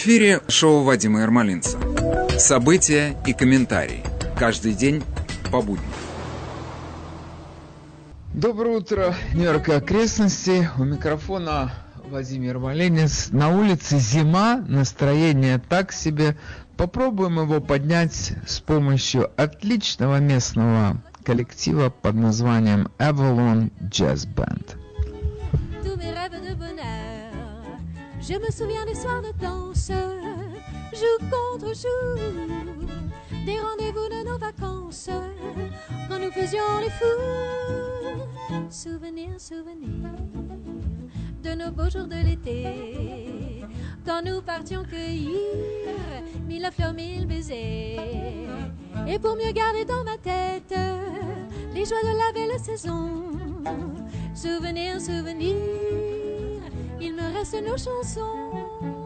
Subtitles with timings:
[0.00, 1.76] Эфире шоу Вадима Ермолинца.
[2.38, 4.04] События и комментарии.
[4.38, 5.02] Каждый день
[5.50, 5.90] по будням.
[8.32, 10.70] Доброе утро, Нью-Йорк и окрестности.
[10.78, 11.72] У микрофона
[12.08, 13.30] Владимир Маленец.
[13.32, 16.36] На улице зима, настроение так себе.
[16.76, 24.76] Попробуем его поднять с помощью отличного местного коллектива под названием Avalon Jazz Band.
[28.20, 29.90] Je me souviens des soirs de danse,
[30.92, 32.16] jour contre jour,
[33.46, 35.08] des rendez-vous de nos vacances,
[36.08, 38.68] quand nous faisions les fous.
[38.70, 40.10] Souvenirs, souvenirs
[41.42, 43.64] de nos beaux jours de l'été,
[44.04, 45.30] quand nous partions cueillir
[46.46, 48.48] mille fleurs, mille baisers.
[49.06, 50.74] Et pour mieux garder dans ma tête
[51.72, 53.22] les joies de la belle saison,
[54.34, 55.56] souvenirs, souvenirs,
[57.00, 58.97] il me reste nos chansons.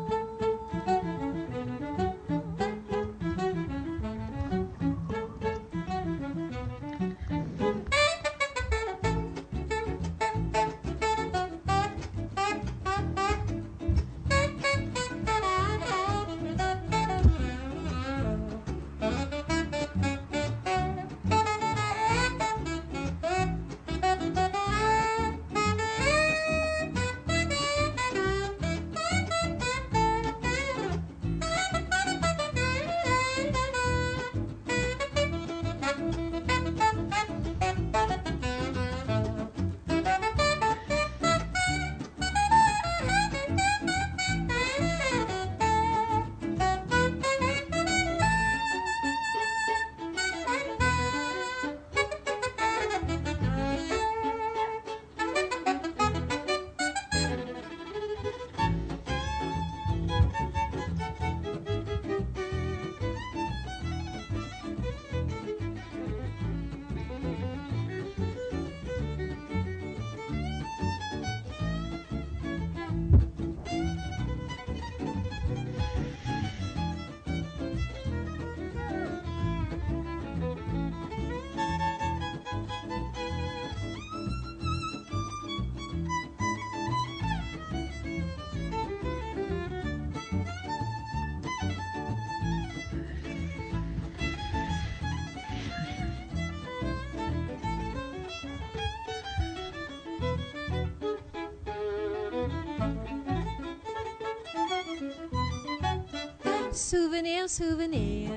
[106.73, 108.31] Souvenir, souvenir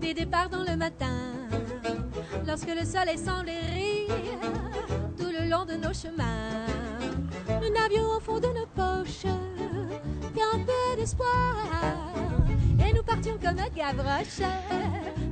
[0.00, 1.32] des départs dans le matin,
[2.46, 4.14] lorsque le soleil semblait rire
[5.16, 6.66] tout le long de nos chemins.
[7.60, 9.24] Nous n'avions au fond de nos poches
[10.34, 11.56] qu'un peu d'espoir,
[12.86, 14.40] et nous partions comme Gavroche,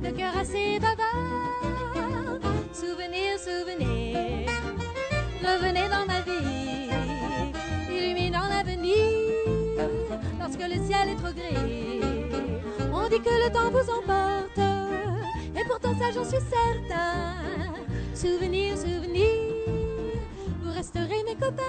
[0.03, 2.41] le cœur assez bavard.
[2.73, 4.49] Souvenir, souvenir,
[5.41, 6.89] revenez dans ma vie,
[7.89, 8.97] illuminant l'avenir
[10.39, 11.76] lorsque le ciel est trop gris.
[13.07, 14.59] On dit que le temps vous emporte,
[15.55, 17.35] et pourtant ça j'en suis certain.
[18.13, 19.29] Souvenir, souvenir,
[20.61, 21.63] vous resterez mes copains.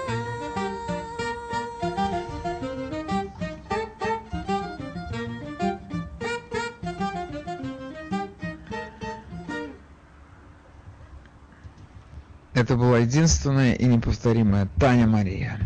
[12.53, 15.57] Это была единственная и неповторимая Таня Мария.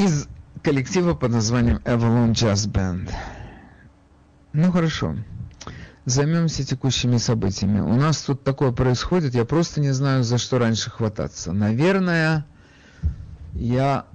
[0.00, 0.26] Из
[0.64, 3.11] коллектива под названием Avalon Jazz Band.
[4.52, 5.16] Ну хорошо.
[6.04, 7.80] Займемся текущими событиями.
[7.80, 11.52] У нас тут такое происходит, я просто не знаю, за что раньше хвататься.
[11.52, 12.44] Наверное,
[13.54, 14.06] я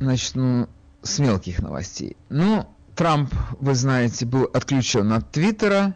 [0.00, 0.68] начну
[1.02, 2.16] с мелких новостей.
[2.30, 5.94] Ну, Трамп, вы знаете, был отключен от Твиттера.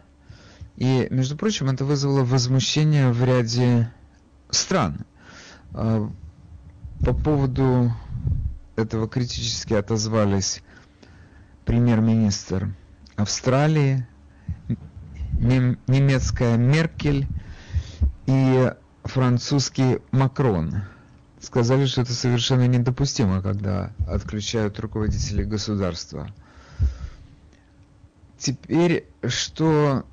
[0.77, 3.91] И, между прочим, это вызвало возмущение в ряде
[4.51, 5.05] стран.
[5.73, 6.09] А,
[7.03, 7.91] по поводу
[8.75, 10.61] этого критически отозвались
[11.65, 12.75] премьер-министр
[13.15, 14.05] Австралии,
[15.39, 17.27] немецкая Меркель
[18.25, 18.71] и
[19.03, 20.83] французский Макрон.
[21.39, 26.29] Сказали, что это совершенно недопустимо, когда отключают руководителей государства.
[28.37, 30.05] Теперь, что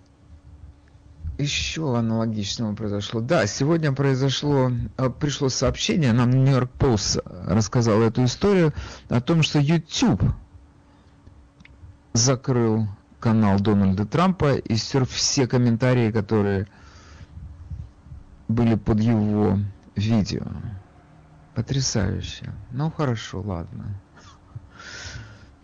[1.39, 3.21] еще аналогичного произошло?
[3.21, 8.73] Да, сегодня произошло, э, пришло сообщение, нам Нью-Йорк Пост рассказал эту историю
[9.09, 10.23] о том, что YouTube
[12.13, 12.89] закрыл
[13.21, 16.67] канал Дональда Трампа и стер все комментарии, которые
[18.49, 19.59] были под его
[19.97, 20.47] видео.
[21.55, 22.53] Потрясающе.
[22.71, 24.01] Ну хорошо, ладно.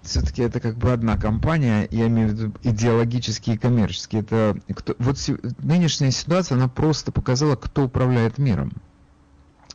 [0.02, 4.22] все-таки это как бы одна компания, я имею в виду идеологические и коммерческие.
[4.22, 5.18] Это кто, вот
[5.58, 8.72] нынешняя ситуация, она просто показала, кто управляет миром.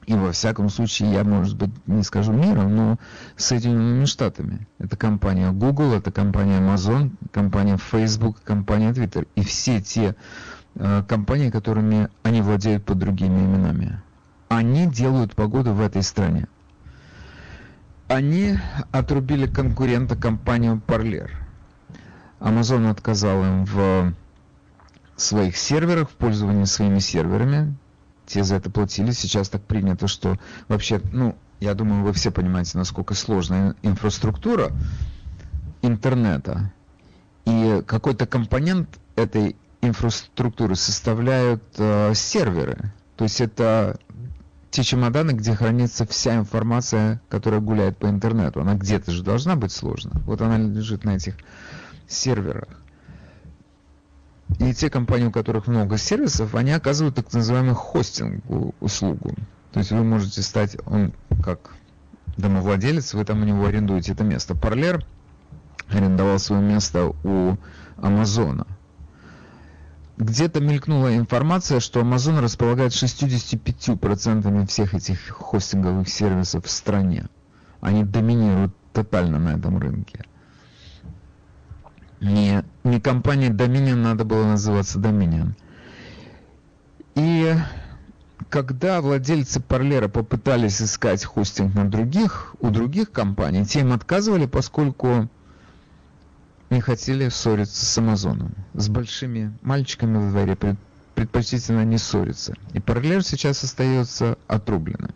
[0.05, 3.00] И во всяком случае, я, может быть, не скажу миром, но
[3.38, 4.67] Соединенными Штатами.
[4.79, 9.27] Это компания Google, это компания Amazon, компания Facebook, компания Twitter.
[9.35, 10.15] И все те
[10.75, 14.01] э, компании, которыми они владеют под другими именами.
[14.50, 16.47] Они делают погоду в этой стране.
[18.07, 18.57] Они
[18.91, 21.29] отрубили конкурента компанию Parler.
[22.39, 24.13] Amazon отказал им в
[25.15, 27.75] своих серверах, в пользовании своими серверами.
[28.25, 29.11] Те за это платили.
[29.11, 30.37] Сейчас так принято, что
[30.67, 34.71] вообще, ну, я думаю, вы все понимаете, насколько сложная инфраструктура
[35.81, 36.71] интернета.
[37.45, 42.93] И какой-то компонент этой инфраструктуры составляют э, серверы.
[43.17, 43.99] То есть это
[44.71, 48.61] те чемоданы, где хранится вся информация, которая гуляет по интернету.
[48.61, 50.21] Она где-то же должна быть сложена.
[50.25, 51.35] Вот она лежит на этих
[52.07, 52.82] серверах.
[54.59, 58.44] И те компании, у которых много сервисов, они оказывают так называемую хостинг
[58.79, 59.35] услугу.
[59.71, 61.13] То есть вы можете стать, он
[61.44, 61.71] как
[62.38, 64.55] домовладелец, вы там у него арендуете это место.
[64.55, 65.05] Парлер
[65.89, 67.57] арендовал свое место у
[67.97, 68.67] Амазона
[70.17, 77.27] где-то мелькнула информация, что Amazon располагает 65% всех этих хостинговых сервисов в стране.
[77.81, 80.23] Они доминируют тотально на этом рынке.
[82.21, 85.53] Не, не компания Dominion надо было называться Dominion.
[87.15, 87.56] И
[88.50, 95.30] когда владельцы Парлера попытались искать хостинг на других, у других компаний, те им отказывали, поскольку
[96.69, 98.53] не хотели ссориться с Амазоном.
[98.74, 100.57] С большими мальчиками во дворе
[101.15, 102.53] предпочтительно не ссориться.
[102.74, 105.13] И параллель сейчас остается отрубленным.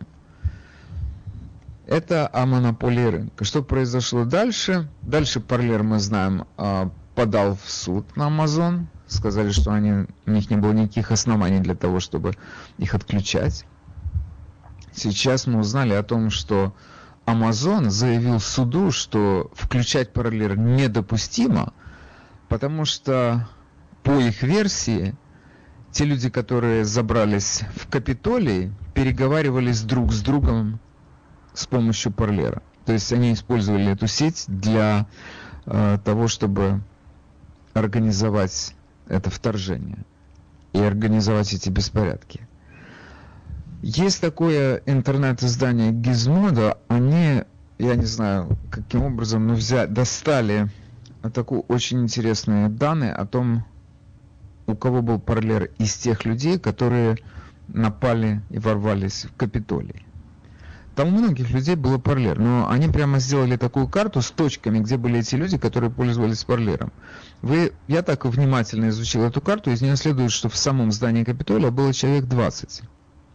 [1.86, 3.44] Это о монополии рынка.
[3.44, 4.88] Что произошло дальше?
[5.02, 8.86] Дальше Парлер, мы знаем, а, подал в суд на Amazon.
[9.08, 12.34] Сказали, что они, у них не было никаких оснований для того, чтобы
[12.78, 13.66] их отключать.
[14.92, 16.72] Сейчас мы узнали о том, что
[17.26, 21.72] Amazon заявил суду, что включать параллель недопустимо,
[22.48, 23.48] потому что
[24.04, 25.16] по их версии
[25.90, 30.78] те люди, которые забрались в Капитолий, переговаривались друг с другом
[31.52, 32.62] с помощью параллера.
[32.86, 35.08] То есть они использовали эту сеть для
[35.66, 36.80] э, того, чтобы
[37.74, 38.74] организовать
[39.08, 39.98] это вторжение
[40.72, 42.46] и организовать эти беспорядки.
[43.82, 47.44] Есть такое интернет-издание Gizmodo, они,
[47.78, 50.68] я не знаю, каким образом, но взяли, достали
[51.32, 53.64] такую очень интересные данные о том,
[54.66, 57.16] у кого был параллер из тех людей, которые
[57.68, 60.04] напали и ворвались в Капитолий.
[60.98, 64.96] Там у многих людей было параллер, но они прямо сделали такую карту с точками, где
[64.96, 66.90] были эти люди, которые пользовались параллером.
[67.40, 71.70] Вы, я так внимательно изучил эту карту, из нее следует, что в самом здании Капитолия
[71.70, 72.82] было человек 20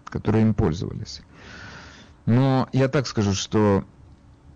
[0.04, 1.22] которые им пользовались.
[2.26, 3.86] Но я так скажу, что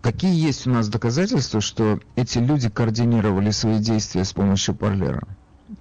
[0.02, 5.22] какие есть у нас доказательства, что эти люди координировали свои действия с помощью парлера?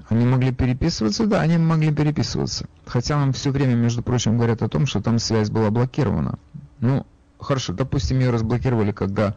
[0.07, 1.25] Они могли переписываться?
[1.25, 2.69] Да, они могли переписываться.
[2.85, 6.39] Хотя нам все время, между прочим, говорят о том, что там связь была блокирована.
[6.79, 7.05] Ну,
[7.39, 9.35] хорошо, допустим, ее разблокировали, когда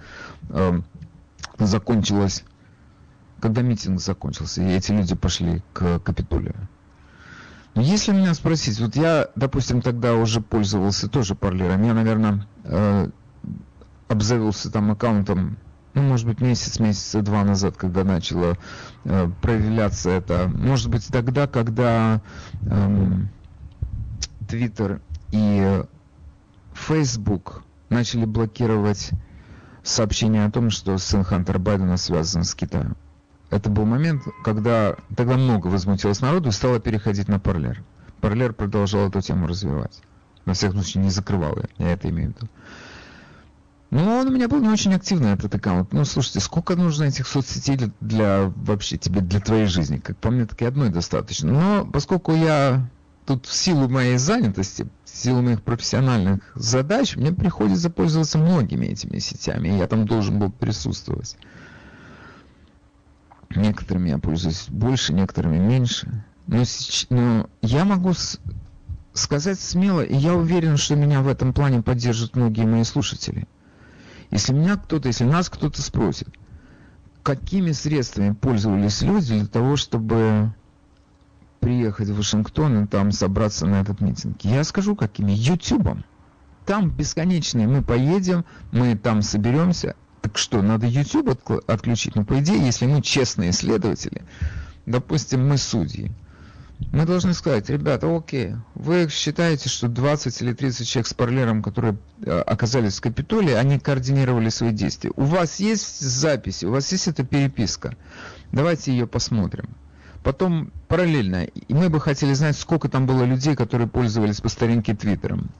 [0.48, 0.80] э,
[1.58, 2.44] закончилась,
[3.40, 6.54] когда митинг закончился, и эти люди пошли к Капитолию.
[7.74, 13.08] Если меня спросить, вот я, допустим, тогда уже пользовался тоже парлером, я, наверное, э,
[14.08, 15.56] обзавелся там аккаунтом,
[15.94, 18.56] ну, может быть, месяц, месяца два назад, когда начало
[19.04, 20.48] э, проявляться это.
[20.48, 22.20] Может быть, тогда, когда
[22.62, 23.28] эм,
[24.48, 25.00] Twitter
[25.32, 25.84] и
[26.74, 29.10] Facebook начали блокировать
[29.82, 32.96] сообщения о том, что сын Хантера Байдена связан с Китаем
[33.50, 37.82] это был момент, когда тогда много возмутилось народу и стало переходить на Парлер.
[38.20, 40.00] Парлер продолжал эту тему развивать.
[40.46, 42.48] На всяком случае, не закрывал я, я это имею в виду.
[43.90, 45.92] Ну, он у меня был не очень активный, этот аккаунт.
[45.92, 49.98] Ну, слушайте, сколько нужно этих соцсетей для, для вообще тебе, для твоей жизни?
[49.98, 51.50] Как по мне, так и одной достаточно.
[51.50, 52.88] Но поскольку я
[53.30, 59.20] тут в силу моей занятости, в силу моих профессиональных задач, мне приходится пользоваться многими этими
[59.20, 61.36] сетями, и я там должен был присутствовать.
[63.54, 66.24] Некоторыми я пользуюсь больше, некоторыми меньше.
[66.48, 66.64] Но,
[67.10, 68.14] но я могу
[69.12, 73.46] сказать смело, и я уверен, что меня в этом плане поддержат многие мои слушатели.
[74.32, 76.28] Если меня кто-то, если нас кто-то спросит,
[77.22, 80.52] какими средствами пользовались люди для того, чтобы
[81.60, 85.32] приехать в Вашингтон и там собраться на этот митинг, я скажу, какими.
[85.32, 86.04] Ютубом.
[86.66, 87.68] Там бесконечные.
[87.68, 91.30] Мы поедем, мы там соберемся, Так что, надо YouTube
[91.66, 92.14] отключить?
[92.16, 94.22] Ну, по идее, если мы честные исследователи,
[94.86, 96.12] допустим, мы судьи,
[96.92, 101.96] мы должны сказать, ребята, окей, вы считаете, что 20 или 30 человек с параллером, которые
[102.24, 105.12] э, оказались в Капитолии, они координировали свои действия.
[105.16, 107.96] У вас есть записи, у вас есть эта переписка.
[108.50, 109.76] Давайте ее посмотрим.
[110.22, 114.94] Потом параллельно, и мы бы хотели знать, сколько там было людей, которые пользовались по старинке
[114.94, 115.50] Твиттером.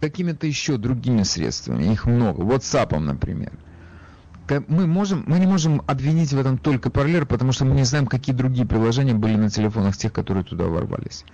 [0.00, 3.52] Какими-то еще другими средствами, их много, WhatsApp, например
[4.68, 8.06] мы, можем, мы не можем обвинить в этом только параллель, потому что мы не знаем,
[8.06, 11.24] какие другие приложения были на телефонах тех, которые туда ворвались.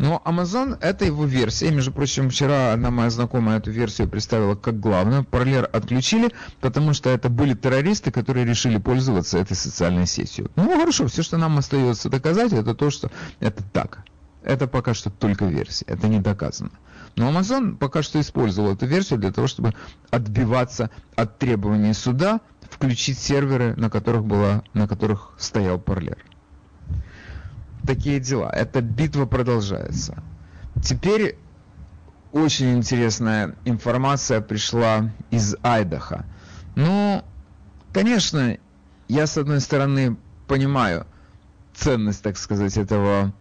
[0.00, 1.70] Но Amazon это его версия.
[1.70, 5.24] Между прочим, вчера одна моя знакомая эту версию представила как главную.
[5.24, 10.50] Параллель отключили, потому что это были террористы, которые решили пользоваться этой социальной сетью.
[10.56, 14.04] Ну хорошо, все, что нам остается доказать, это то, что это так.
[14.42, 16.70] Это пока что только версия, это не доказано.
[17.16, 19.74] Но Amazon пока что использовал эту версию для того, чтобы
[20.10, 22.40] отбиваться от требований суда,
[22.70, 26.16] включить серверы, на которых, была, на которых стоял Парлер.
[27.90, 28.48] Такие дела.
[28.52, 30.22] Эта битва продолжается.
[30.80, 31.36] Теперь
[32.30, 36.24] очень интересная информация пришла из Айдаха.
[36.76, 37.24] Ну,
[37.92, 38.58] конечно,
[39.08, 40.16] я с одной стороны
[40.46, 41.04] понимаю
[41.74, 43.32] ценность, так сказать, этого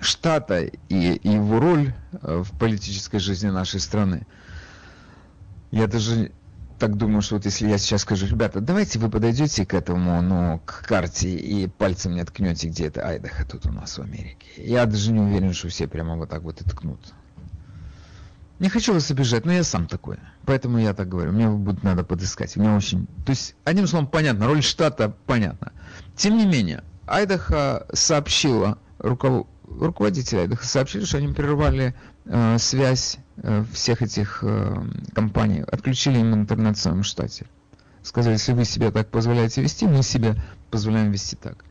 [0.00, 4.28] штата и, его роль э, в политической жизни нашей страны.
[5.72, 6.30] Я даже
[6.78, 10.60] так думаю, что вот если я сейчас скажу, ребята, давайте вы подойдете к этому, ну,
[10.64, 14.46] к карте и пальцем не ткнете, где это Айдахо тут у нас в Америке.
[14.56, 17.00] Я даже не уверен, что все прямо вот так вот и ткнут.
[18.58, 20.18] Не хочу вас обижать, но я сам такой.
[20.46, 21.32] Поэтому я так говорю.
[21.32, 22.56] Мне будет надо подыскать.
[22.56, 23.06] Мне очень...
[23.26, 25.72] То есть, одним словом, понятно, роль штата понятна.
[26.16, 31.94] Тем не менее, Айдаха сообщила руководству руководители сообщили, что они прервали
[32.26, 37.46] э, связь э, всех этих э, компаний, отключили им интернет в своем штате.
[38.02, 40.36] Сказали, если вы себе так позволяете вести, мы себе
[40.70, 41.64] позволяем вести так.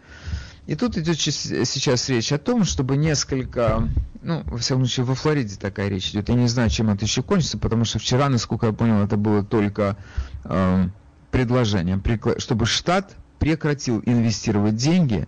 [0.65, 3.89] И тут идет сейчас речь о том, чтобы несколько,
[4.21, 6.29] ну, во всяком случае, во Флориде такая речь идет.
[6.29, 9.43] Я не знаю, чем это еще кончится, потому что вчера, насколько я понял, это было
[9.43, 9.97] только
[10.45, 10.87] э,
[11.31, 12.01] предложение,
[12.37, 15.27] чтобы штат прекратил инвестировать деньги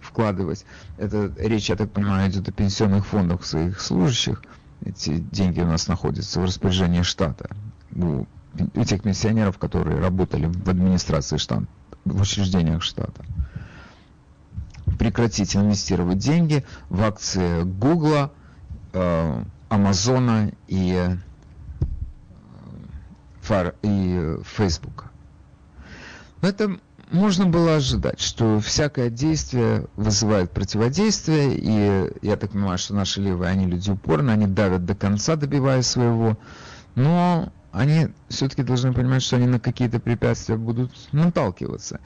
[0.00, 0.64] вкладывать.
[0.98, 4.42] Это речь, я так понимаю, идет о пенсионных фондах своих служащих.
[4.84, 7.50] Эти деньги у нас находятся в распоряжении штата.
[7.94, 8.26] У,
[8.84, 11.66] тех пенсионеров, которые работали в администрации штата,
[12.04, 13.24] в учреждениях штата.
[14.98, 18.32] Прекратить инвестировать деньги в акции Гугла,
[18.92, 21.16] э, Амазона и,
[23.48, 25.10] э, и Фейсбука.
[26.40, 26.78] Но это
[27.10, 33.50] можно было ожидать, что всякое действие вызывает противодействие, и я так понимаю, что наши левые,
[33.50, 36.36] они люди упорные, они давят до конца, добиваясь своего,
[36.94, 42.00] но они все-таки должны понимать, что они на какие-то препятствия будут наталкиваться.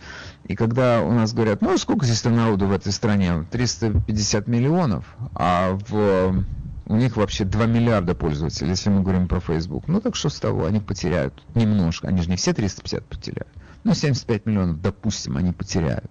[0.44, 3.46] И когда у нас говорят, ну сколько здесь народу в этой стране?
[3.50, 5.04] 350 миллионов,
[5.34, 6.44] а в
[6.86, 9.86] у них вообще 2 миллиарда пользователей, если мы говорим про Facebook.
[9.86, 12.08] Ну так что с того, они потеряют немножко.
[12.08, 13.48] Они же не все 350 потеряют.
[13.84, 16.10] Ну, 75 миллионов, допустим, они потеряют.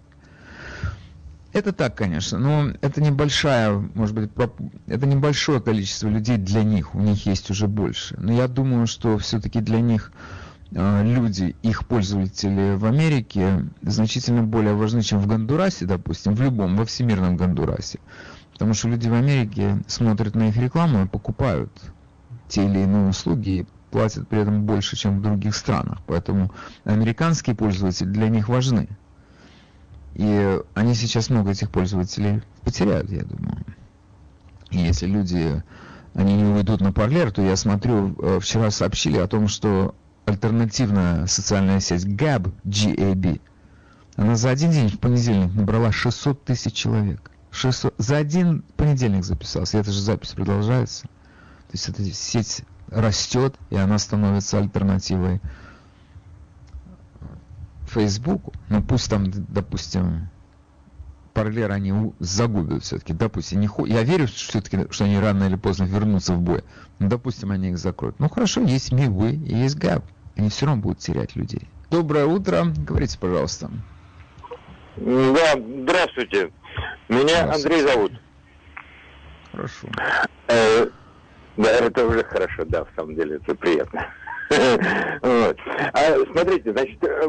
[1.52, 4.30] Это так, конечно, но это небольшая, может быть,
[4.86, 8.16] это небольшое количество людей для них, у них есть уже больше.
[8.20, 10.12] Но я думаю, что все-таки для них
[10.72, 16.78] э, люди, их пользователи в Америке значительно более важны, чем в Гондурасе, допустим, в любом,
[16.78, 18.00] во всемирном Гондурасе.
[18.54, 21.72] Потому что люди в Америке смотрят на их рекламу и покупают
[22.48, 26.00] те или иные услуги, платят при этом больше, чем в других странах.
[26.06, 26.52] Поэтому
[26.84, 28.88] американские пользователи для них важны.
[30.16, 33.66] И они сейчас много этих пользователей потеряют, я думаю.
[34.72, 35.64] И если люди,
[36.14, 41.26] они не уйдут на парлер, то я смотрю, э, вчера сообщили о том, что альтернативная
[41.26, 43.42] социальная сеть GAB, GAB,
[44.16, 47.32] она за один день в понедельник набрала 600 тысяч человек.
[47.52, 51.04] 600, за один понедельник записался, и эта же запись продолжается.
[51.04, 55.42] То есть эта сеть растет, и она становится альтернативой
[57.88, 58.54] Фейсбуку.
[58.70, 60.30] Ну пусть там, допустим,
[61.34, 63.14] параллель они загубят все-таки.
[63.14, 66.64] Допустим, не я верю все-таки, что они рано или поздно вернутся в бой.
[67.00, 68.20] Но, допустим, они их закроют.
[68.20, 70.04] Ну хорошо, есть Мивы и есть Габ.
[70.36, 71.68] Они все равно будут терять людей.
[71.90, 72.66] Доброе утро.
[72.66, 73.72] Говорите, пожалуйста.
[74.96, 76.52] Да, здравствуйте.
[77.08, 77.54] Меня здравствуйте.
[77.54, 78.12] Андрей зовут.
[79.52, 79.88] Хорошо.
[81.58, 84.08] Да, это уже хорошо, да, в самом деле, это приятно.
[84.50, 87.28] а, смотрите, значит, э,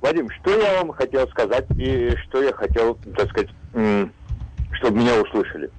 [0.00, 5.70] Вадим, что я вам хотел сказать и что я хотел, так сказать, чтобы меня услышали.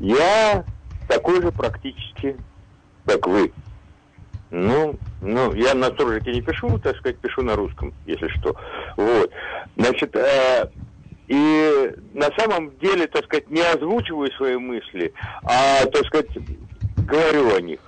[0.00, 0.64] Я
[1.08, 2.36] такой же практически,
[3.06, 3.52] как вы.
[4.50, 8.56] Ну, Ну, я на суржике не пишу, так сказать, пишу на русском, если что.
[8.96, 9.30] Вот.
[9.76, 10.70] Значит, э,
[11.28, 15.12] и на самом деле, так сказать, не озвучиваю свои мысли,
[15.44, 16.30] а, так сказать,
[16.96, 17.80] говорю о них.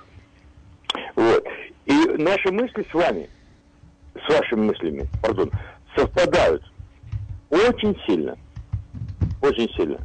[1.15, 1.43] Вот.
[1.85, 3.27] И наши мысли с вами,
[4.15, 5.51] с вашими мыслями, пардон,
[5.95, 6.63] совпадают
[7.49, 8.37] очень сильно.
[9.41, 9.99] Очень сильно.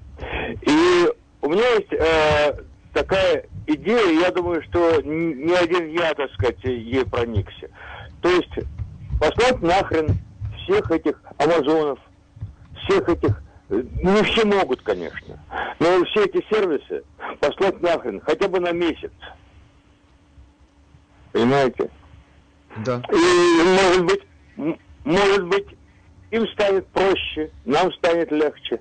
[0.63, 1.09] И
[1.43, 2.63] у меня есть э,
[2.93, 7.69] такая идея, я думаю, что ни один я, так сказать, ей проникся.
[8.23, 8.53] То есть
[9.21, 10.09] послать нахрен
[10.63, 11.99] всех этих амазонов,
[12.87, 15.39] всех этих, не все могут, конечно,
[15.79, 17.05] но все эти сервисы
[17.41, 19.13] послать нахрен хотя бы на месяц.
[21.33, 21.91] Понимаете?
[22.85, 23.03] Да.
[23.11, 25.67] И может быть, может быть,
[26.31, 28.81] им станет проще, нам станет легче.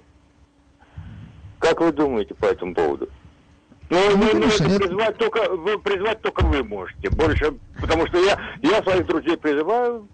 [1.59, 3.09] Как вы думаете по этому поводу?
[3.89, 7.09] Ну, ну, ну конечно, это призвать только, вы, призвать только вы можете.
[7.09, 10.07] Больше, потому что я, я своих друзей призываю,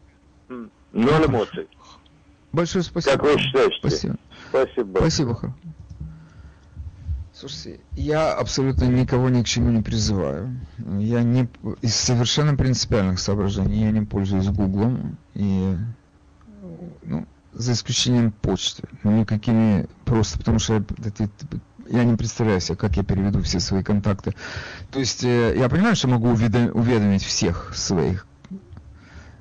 [0.49, 1.67] ноль эмоций.
[2.51, 3.17] Большое спасибо.
[3.17, 3.75] Как вы считаете?
[3.79, 4.17] Спасибо.
[4.49, 4.97] Спасибо.
[4.97, 5.55] Спасибо.
[7.33, 10.59] Слушайте, я абсолютно никого ни к чему не призываю.
[10.99, 11.49] Я не
[11.81, 15.75] из совершенно принципиальных соображений я не пользуюсь Гуглом и
[17.03, 18.83] ну, за исключением почты.
[19.03, 21.29] Никакими просто потому что я,
[21.87, 24.35] я не представляю себе, как я переведу все свои контакты.
[24.91, 28.27] То есть э, я понимаю, что могу уведомить всех своих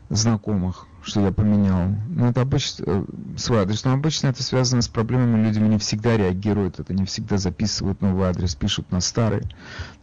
[0.08, 1.88] знакомых, что я поменял.
[2.08, 3.04] Но это обычно э,
[3.36, 3.84] свой адрес.
[3.84, 5.46] Но обычно это связано с проблемами.
[5.46, 9.42] Люди не всегда реагируют, это не всегда записывают новый адрес, пишут на старый.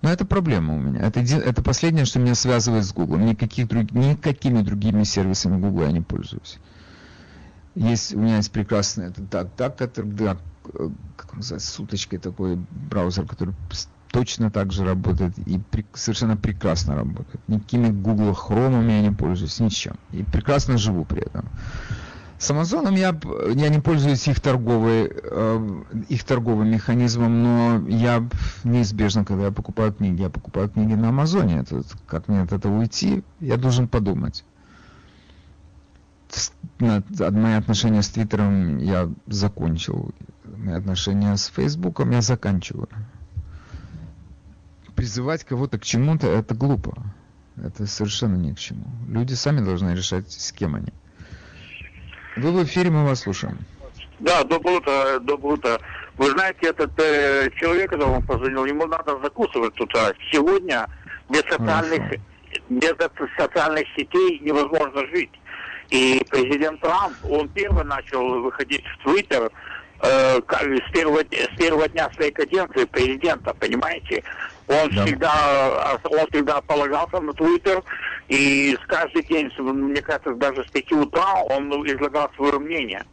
[0.02, 1.02] Но это проблема у меня.
[1.02, 3.18] Это, это последнее, что меня связывает с Google.
[3.18, 6.60] Никаких друг, никакими другими сервисами Google я не пользуюсь.
[7.76, 10.38] Есть, у меня есть прекрасный, это так, так, это, да,
[11.16, 12.58] как он называется, с такой
[12.90, 13.54] браузер, который
[14.18, 17.40] точно так же работает и при, совершенно прекрасно работает.
[17.48, 19.96] Никакими Google Chrome я не пользуюсь, ничем.
[20.12, 21.46] И прекрасно живу при этом.
[22.40, 23.16] С Амазоном я,
[23.54, 28.28] я не пользуюсь их, торговой, э, их торговым механизмом, но я
[28.64, 31.60] неизбежно, когда я покупаю книги, я покупаю книги на Амазоне.
[31.60, 34.44] Это, как мне от этого уйти, я должен подумать.
[36.80, 40.12] Мои отношения с Твиттером я закончил
[40.58, 42.90] мои отношения с Фейсбуком я заканчиваю.
[44.98, 46.98] Призывать кого-то к чему-то это глупо.
[47.64, 48.86] Это совершенно ни к чему.
[49.08, 50.92] Люди сами должны решать, с кем они.
[52.36, 53.60] Вы в эфире, мы вас слушаем.
[54.20, 55.80] Да, доброе утро, доброе утро.
[56.18, 59.96] Вы знаете, этот э, человек, когда он позвонил, ему надо закусывать тут.
[59.96, 60.88] А сегодня
[61.30, 62.20] без социальных,
[62.68, 62.94] без
[63.38, 65.32] социальных сетей невозможно жить.
[65.92, 69.52] И президент Трамп, он первый начал выходить в Твиттер,
[70.02, 74.24] э, с, первого, с первого дня своей каденции президента, понимаете?
[74.68, 75.06] Он да.
[75.06, 77.82] всегда он всегда полагался на Твиттер,
[78.28, 83.06] и каждый день, мне кажется, даже с 5 утра он излагал свое мнение.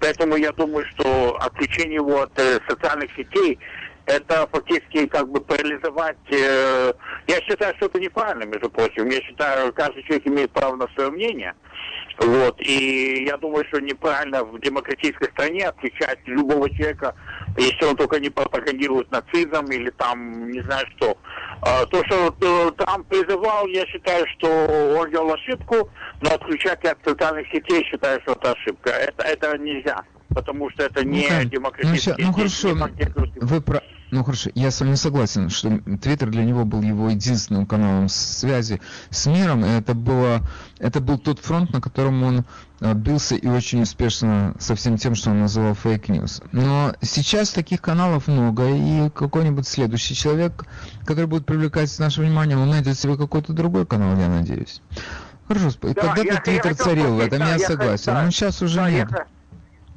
[0.00, 3.58] Поэтому я думаю, что отключение его от э, социальных сетей
[4.06, 6.18] это фактически как бы парализовать...
[6.30, 6.92] Э,
[7.26, 9.08] я считаю, что это неправильно, между прочим.
[9.08, 11.54] Я считаю, каждый человек имеет право на свое мнение.
[12.20, 12.60] Вот.
[12.60, 17.14] И я думаю, что неправильно в демократической стране отвечать любого человека,
[17.56, 21.16] если он только не пропагандирует нацизм или там не знаю что.
[21.62, 24.48] А, то, что э, Трамп призывал, я считаю, что
[24.98, 25.88] он делал ошибку,
[26.20, 28.90] но отключать от социальных сетей, считаю, что это ошибка.
[28.90, 30.02] Это, это нельзя,
[30.34, 32.22] потому что это не ну, демократический...
[32.22, 32.76] Ну, ну хорошо,
[33.36, 33.82] вы про...
[34.10, 38.80] Ну хорошо, я с вами согласен, что Твиттер для него был его единственным каналом связи
[39.10, 40.40] с миром, и это, было,
[40.78, 42.44] это был тот фронт, на котором он
[42.80, 46.42] а, бился и очень успешно со всем тем, что он называл fake news.
[46.50, 50.64] Но сейчас таких каналов много, и какой-нибудь следующий человек,
[51.04, 54.82] который будет привлекать наше внимание, он найдет себе какой-то другой канал, я надеюсь.
[55.46, 58.76] Хорошо, да, когда-то Твиттер царил в этом, да, я, я согласен, да, но сейчас уже
[58.76, 59.08] да, нет.
[59.10, 59.26] Я...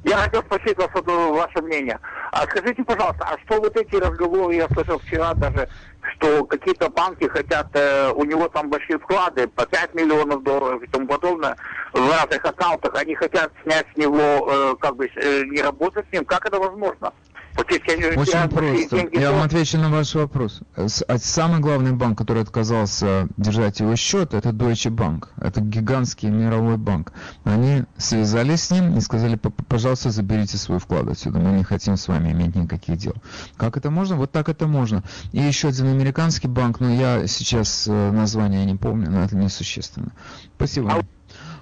[0.04, 1.98] Я хотел спросить вас вот, ваше мнение.
[2.32, 5.66] А скажите, пожалуйста, а что вот эти разговоры, я слышал вчера даже,
[6.12, 10.86] что какие-то банки хотят, э, у него там большие вклады, по 5 миллионов долларов и
[10.86, 11.56] тому подобное,
[11.92, 16.12] в разных аккаунтах, они хотят снять с него, э, как бы, э, не работать с
[16.12, 16.24] ним.
[16.24, 17.12] Как это возможно?
[17.56, 19.08] Очень просто.
[19.12, 20.60] Я вам отвечу на ваш вопрос.
[20.74, 25.28] А самый главный банк, который отказался держать его счет, это Deutsche Bank.
[25.40, 27.12] Это гигантский мировой банк.
[27.44, 29.38] Они связались с ним и сказали,
[29.68, 31.38] пожалуйста, заберите свой вклад отсюда.
[31.38, 33.14] Мы не хотим с вами иметь никаких дел.
[33.56, 34.16] Как это можно?
[34.16, 35.04] Вот так это можно.
[35.32, 40.12] И еще один американский банк, но я сейчас э, название не помню, но это несущественно.
[40.56, 41.02] Спасибо.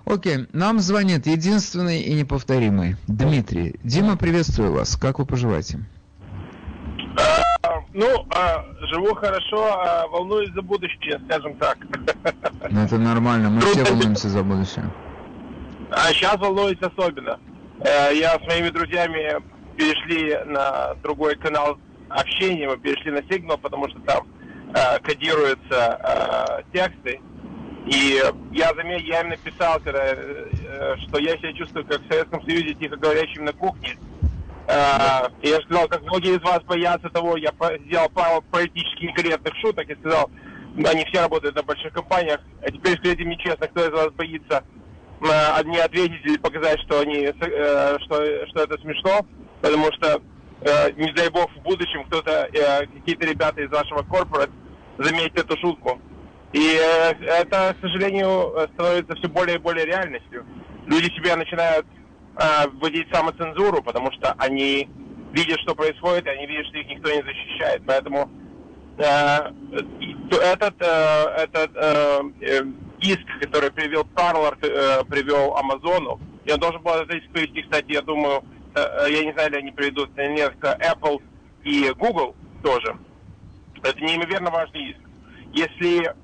[0.04, 3.76] Окей, нам звонит единственный и неповторимый Дмитрий.
[3.84, 4.96] Дима, приветствую вас.
[4.96, 5.78] Как вы поживаете?
[7.16, 11.78] А, Ну, а, живу хорошо, а волнуюсь за будущее, скажем так.
[12.70, 14.90] Ну, это нормально, мы все волнуемся за будущее.
[15.90, 17.38] А сейчас волнуюсь особенно.
[17.80, 19.36] Э, Я с моими друзьями
[19.76, 21.78] перешли на другой канал
[22.12, 24.26] общения, мы перешли на Signal, потому что там
[24.74, 27.20] э, кодируются э, тексты.
[27.86, 28.22] И
[28.52, 32.74] я заметил, я им написал, когда, э, что я себя чувствую как в Советском Союзе
[32.74, 33.96] тихо говорящим на кухне.
[34.68, 37.52] Э, я сказал, как многие из вас боятся того, я
[37.86, 40.30] сделал пару политически некорректных шуток и сказал,
[40.76, 44.64] они все работают на больших компаниях, а теперь скажите мне честно, кто из вас боится
[45.20, 49.26] э, не ответить или показать, что они, э, что, что это смешно,
[49.60, 50.22] потому что,
[50.64, 54.50] э, не дай бог, в будущем кто-то, э, какие-то ребята из вашего корпорат
[54.98, 56.00] заметят эту шутку.
[56.52, 60.44] И э, это, к сожалению, становится все более и более реальностью.
[60.86, 61.86] Люди себя начинают
[62.36, 64.88] э, вводить самоцензуру, потому что они
[65.32, 67.82] видят, что происходит, и они видят, что их никто не защищает.
[67.86, 68.30] Поэтому
[68.98, 69.52] э,
[70.30, 71.70] этот, этот
[73.02, 76.20] иск, который привел Парлар, э, привел Амазону,
[76.50, 78.42] он должен был этот иск привести, кстати, я думаю,
[78.74, 81.22] я не знаю, ли они приведут нет, Apple
[81.64, 82.96] и Google тоже.
[83.82, 85.00] Это неимоверно важный иск.
[85.52, 86.14] Если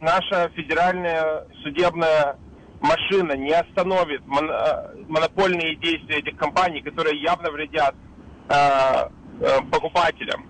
[0.00, 2.36] наша федеральная судебная
[2.80, 7.94] машина не остановит мон- э, монопольные действия этих компаний, которые явно вредят
[8.48, 8.54] э,
[9.40, 10.46] э, покупателям,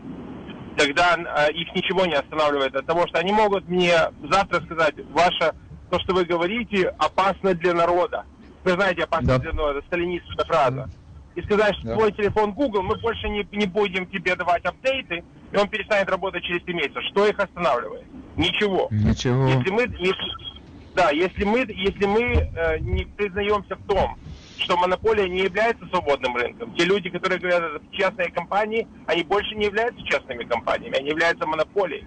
[0.78, 3.92] тогда э, их ничего не останавливает от того, что они могут мне
[4.30, 5.52] завтра сказать, ваше,
[5.90, 8.24] то, что вы говорите, опасно для народа.
[8.64, 9.38] Вы знаете, опасно Да.
[9.38, 10.88] для народа, сталинистская фраза.
[11.34, 11.94] И сказать, что Да.
[11.96, 16.44] твой телефон Google, мы больше не, не будем тебе давать апдейты, и он перестанет работать
[16.44, 17.00] через три месяца.
[17.10, 18.04] Что их останавливает?
[18.36, 18.88] Ничего.
[18.90, 19.46] Ничего.
[19.46, 20.52] Если мы, если-
[20.94, 24.16] да, если мы, если мы э, не признаемся в том,
[24.58, 29.54] что монополия не является свободным рынком, те люди, которые говорят, это частные компании, они больше
[29.54, 32.06] не являются частными компаниями, они являются монополией.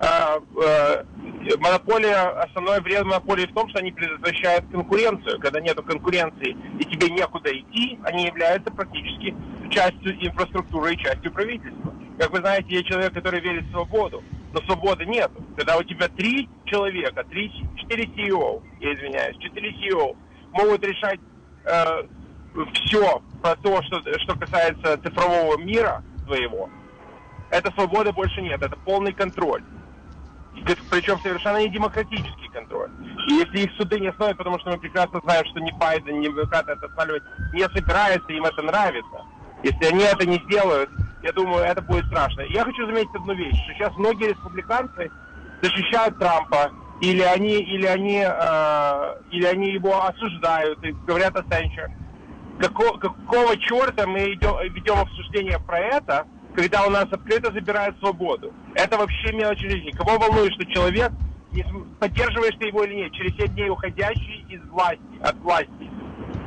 [0.00, 1.04] А, э,
[1.58, 5.40] монополия, основной вред монополии в том, что они предотвращают конкуренцию.
[5.40, 9.34] Когда нет конкуренции и тебе некуда идти, они являются практически
[9.70, 11.92] частью инфраструктуры и частью правительства.
[12.18, 15.30] Как вы знаете, я человек, который верит в свободу, но свободы нет.
[15.56, 20.16] Когда у тебя три человека, три, четыре CEO, я извиняюсь, четыре CEO
[20.52, 21.20] могут решать
[22.74, 26.70] все про то, что, что касается цифрового мира твоего,
[27.50, 29.62] это свободы больше нет, это полный контроль.
[30.90, 32.90] Причем совершенно не демократический контроль.
[33.28, 36.26] И если их суды не остановят, потому что мы прекрасно знаем, что ни Байден, ни
[36.26, 39.24] демократы это останавливать не собираются, им это нравится.
[39.62, 40.90] Если они это не сделают,
[41.22, 42.42] я думаю, это будет страшно.
[42.42, 45.10] Я хочу заметить одну вещь, что сейчас многие республиканцы
[45.62, 51.88] защищают Трампа, или они, или они, э, или они его осуждают и говорят о Сенче.
[52.60, 56.26] Какого, какого черта мы идем, ведем обсуждение про это,
[56.58, 58.52] когда у нас открыто забирают свободу?
[58.74, 59.92] Это вообще мелочь жизни.
[59.92, 61.12] Кого волнует, что человек,
[62.00, 65.88] поддерживаешь ты его или нет, через 7 дней уходящий из власти, от власти.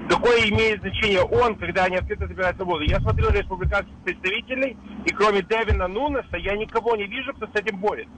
[0.10, 2.84] Какое имеет значение он, когда они открыто забирают свободу?
[2.84, 7.78] Я смотрел республиканских представителей, и кроме Дэвина Нунеса я никого не вижу, кто с этим
[7.78, 8.12] борется.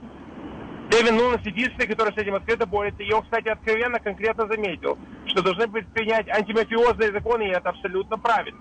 [0.90, 3.04] Дэвин Нунес единственный, который с этим открыто борется.
[3.04, 8.58] И он, кстати, откровенно, конкретно заметил, что должны принять антимафиозные законы, и это абсолютно правильно.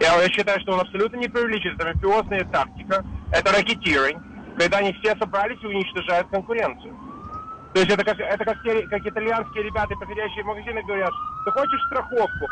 [0.00, 1.78] Я, я считаю, что он абсолютно не преувеличивает.
[1.78, 4.22] Это мафиозная тактика, это ракетиринг,
[4.58, 6.96] когда они все собрались и уничтожают конкуренцию.
[7.74, 11.12] То есть это как, это как, те- как итальянские ребята, приходящие в магазины, говорят,
[11.44, 12.48] ты хочешь страховку?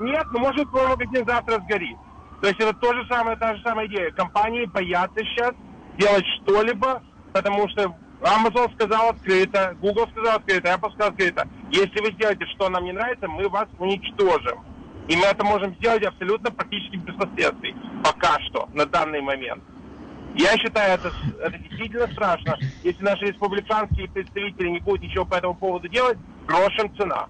[0.00, 1.98] Нет, ну может твой магазин завтра сгорит.
[2.40, 4.10] То есть это то же самое, та же самая идея.
[4.12, 5.52] Компании боятся сейчас
[5.98, 11.46] делать что-либо, потому что Amazon сказал открыто, Google сказал открыто, Apple сказал открыто.
[11.70, 14.64] Если вы сделаете, что нам не нравится, мы вас уничтожим.
[15.08, 17.74] И мы это можем сделать абсолютно практически без последствий.
[18.02, 19.62] Пока что, на данный момент.
[20.36, 22.58] Я считаю, это, это действительно страшно.
[22.82, 27.26] Если наши республиканские представители не будут ничего по этому поводу делать, грошем цена.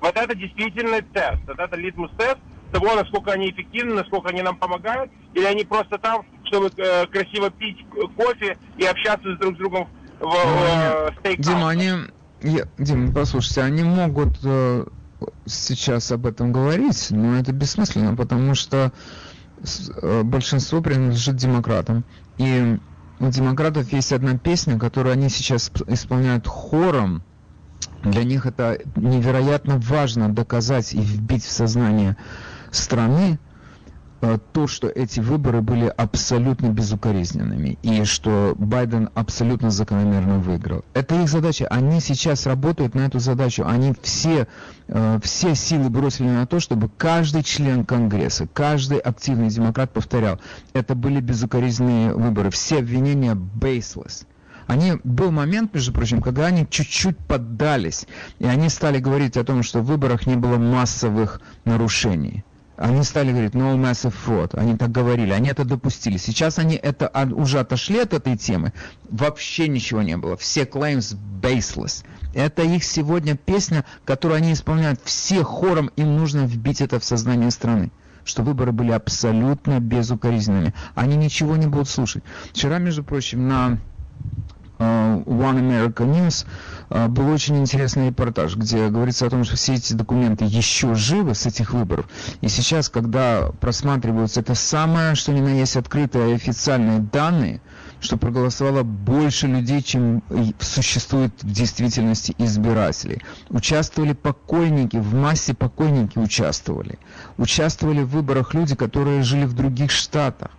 [0.00, 1.42] Вот это действительно тест.
[1.46, 2.38] Вот это литмус-тест
[2.72, 7.50] того, насколько они эффективны, насколько они нам помогают, или они просто там, чтобы э, красиво
[7.50, 7.78] пить
[8.16, 9.88] кофе и общаться с друг с другом
[10.20, 11.88] в, в, э, стейк Дима, они...
[12.42, 14.84] я- Дима, послушайте, они могут э,
[15.46, 18.92] сейчас об этом говорить, но это бессмысленно, потому что
[20.02, 22.04] э, большинство принадлежит демократам.
[22.38, 22.78] И
[23.20, 27.22] у демократов есть одна песня, которую они сейчас сп- исполняют хором.
[28.02, 32.16] Для них это невероятно важно доказать и вбить в сознание
[32.70, 33.38] страны
[34.52, 40.84] то, что эти выборы были абсолютно безукоризненными и что Байден абсолютно закономерно выиграл.
[40.94, 41.66] Это их задача.
[41.68, 43.64] Они сейчас работают на эту задачу.
[43.66, 44.46] Они все,
[44.88, 50.40] э, все силы бросили на то, чтобы каждый член Конгресса, каждый активный демократ повторял,
[50.72, 52.50] это были безукоризненные выборы.
[52.50, 54.26] Все обвинения baseless.
[54.66, 58.06] Они, был момент, между прочим, когда они чуть-чуть поддались,
[58.38, 62.44] и они стали говорить о том, что в выборах не было массовых нарушений.
[62.76, 64.56] Они стали говорить no massive fraud.
[64.58, 66.16] Они так говорили, они это допустили.
[66.16, 68.72] Сейчас они это уже отошли от этой темы.
[69.08, 70.36] Вообще ничего не было.
[70.36, 72.04] Все claims baseless.
[72.34, 75.90] Это их сегодня песня, которую они исполняют все хором.
[75.96, 77.90] Им нужно вбить это в сознание страны
[78.26, 80.72] что выборы были абсолютно безукоризненными.
[80.94, 82.24] Они ничего не будут слушать.
[82.52, 83.78] Вчера, между прочим, на
[84.84, 86.46] One America News
[86.90, 91.34] э, был очень интересный репортаж, где говорится о том, что все эти документы еще живы
[91.34, 92.06] с этих выборов.
[92.40, 97.60] И сейчас, когда просматриваются это самое, что ни на есть открытые официальные данные,
[98.00, 100.22] что проголосовало больше людей, чем
[100.60, 103.22] существует в действительности избирателей.
[103.48, 106.98] Участвовали покойники, в массе покойники участвовали.
[107.38, 110.50] Участвовали в выборах люди, которые жили в других штатах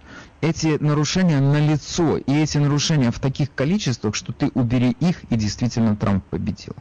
[0.46, 5.36] эти нарушения на лицо, и эти нарушения в таких количествах, что ты убери их, и
[5.36, 6.76] действительно Трамп победил.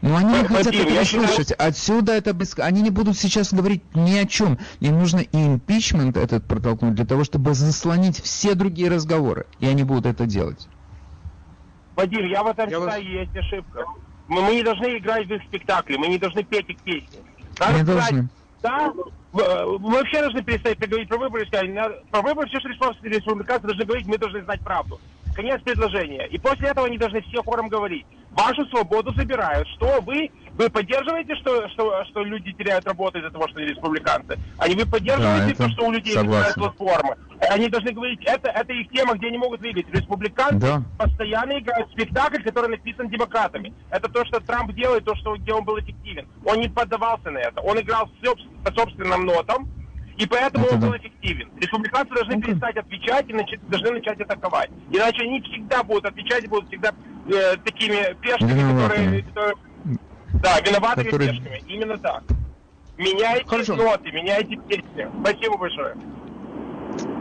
[0.00, 1.48] Но они не хотят Вадим, этого слышать.
[1.48, 1.68] Считаю...
[1.68, 4.58] Отсюда это Они не будут сейчас говорить ни о чем.
[4.78, 9.46] Им нужно и импичмент этот протолкнуть для того, чтобы заслонить все другие разговоры.
[9.58, 10.68] И они будут это делать.
[11.96, 13.00] Вадим, я в этом я считаю, вас...
[13.00, 13.84] есть ошибка.
[14.28, 17.18] Мы, мы не должны играть в их спектакли, мы не должны петь их песни.
[17.58, 18.28] Надо не должны.
[18.62, 18.92] Да,
[19.32, 21.46] мы вообще должны перестать говорить про выборы.
[22.10, 25.00] Про выборы все, что республиканцы должны говорить, мы должны знать правду.
[25.38, 26.26] Конец предложения.
[26.26, 28.04] И после этого они должны все хором говорить.
[28.32, 29.68] Вашу свободу забирают.
[29.76, 34.36] Что вы вы поддерживаете, что, что, что люди теряют работу из-за того, что они республиканцы?
[34.58, 37.16] Они вы поддерживаете да, то, что у людей теряют платформы?
[37.48, 39.88] Они должны говорить, это, это их тема, где они могут выиграть.
[39.92, 40.82] Республиканцы да.
[40.98, 43.72] постоянно играют спектакль, который написан демократами.
[43.90, 46.26] Это то, что Трамп делает, то, что, где он был эффективен.
[46.44, 47.60] Он не поддавался на это.
[47.60, 48.10] Он играл
[48.64, 49.68] по собственным нотам,
[50.18, 51.48] и поэтому это он был эффективен.
[51.60, 52.46] Республиканцы должны okay.
[52.46, 54.70] перестать отвечать и начать, должны начать атаковать.
[54.90, 56.92] Иначе они всегда будут отвечать и будут всегда
[57.26, 59.54] э, такими пешками, которые, которые
[60.42, 61.28] да, виноваты который...
[61.28, 61.62] пешками.
[61.68, 62.24] Именно так.
[62.96, 63.76] Меняйте Хорошо.
[63.76, 65.08] ноты, меняйте песни.
[65.20, 65.94] Спасибо большое.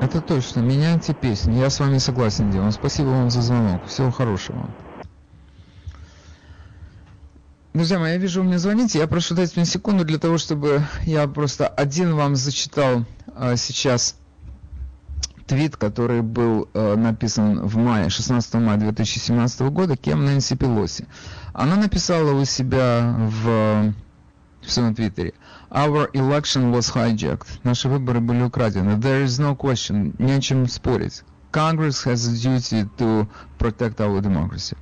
[0.01, 1.59] Это точно, меняйте песни.
[1.59, 2.71] Я с вами согласен, Дима.
[2.71, 3.85] Спасибо вам за звонок.
[3.85, 4.67] Всего хорошего.
[7.77, 8.97] Друзья мои, я вижу, вы мне звоните.
[8.97, 14.15] Я прошу дать мне секунду для того, чтобы я просто один вам зачитал а, сейчас
[15.45, 21.05] твит, который был э, написан в мае, 16 мая 2017 года, кем Нэнси Пелоси.
[21.53, 23.93] Она написала у себя в,
[24.63, 25.35] в своем твиттере
[25.69, 27.59] Our election was hijacked.
[27.63, 28.97] Наши выборы были украдены.
[28.97, 30.15] There is no question.
[30.17, 31.21] Не о чем спорить.
[31.51, 33.27] Congress has a duty to
[33.59, 34.75] protect our democracy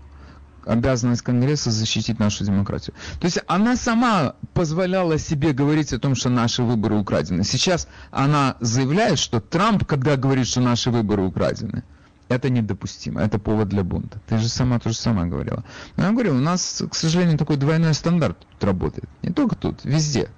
[0.65, 2.95] обязанность Конгресса защитить нашу демократию.
[3.19, 7.43] То есть она сама позволяла себе говорить о том, что наши выборы украдены.
[7.43, 11.83] Сейчас она заявляет, что Трамп, когда говорит, что наши выборы украдены,
[12.27, 14.19] это недопустимо, это повод для бунта.
[14.27, 15.63] Ты же сама то же самое говорила.
[15.95, 19.09] Но я говорю, у нас, к сожалению, такой двойной стандарт тут работает.
[19.21, 20.29] Не только тут, везде.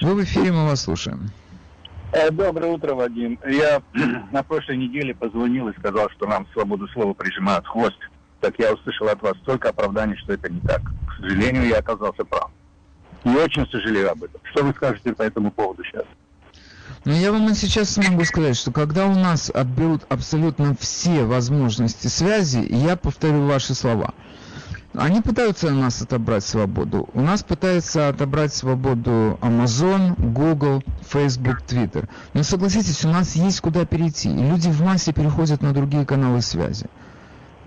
[0.00, 1.30] Вы в эфире, мы вас слушаем.
[2.12, 3.38] Э, доброе утро, Вадим.
[3.46, 3.82] Я
[4.32, 7.98] на прошлой неделе позвонил и сказал, что нам свободу слова прижимают хвост.
[8.40, 10.82] Так я услышал от вас столько оправданий, что это не так.
[10.82, 12.50] К сожалению, я оказался прав.
[13.24, 14.40] И очень сожалею об этом.
[14.44, 16.04] Что вы скажете по этому поводу сейчас?
[17.04, 22.66] Но я вам сейчас могу сказать, что когда у нас отберут абсолютно все возможности связи,
[22.70, 24.14] я повторю ваши слова.
[24.94, 27.08] Они пытаются у нас отобрать свободу.
[27.12, 32.08] У нас пытается отобрать свободу Amazon, Google, Facebook, Twitter.
[32.32, 34.30] Но согласитесь, у нас есть куда перейти.
[34.30, 36.86] И люди в массе переходят на другие каналы связи.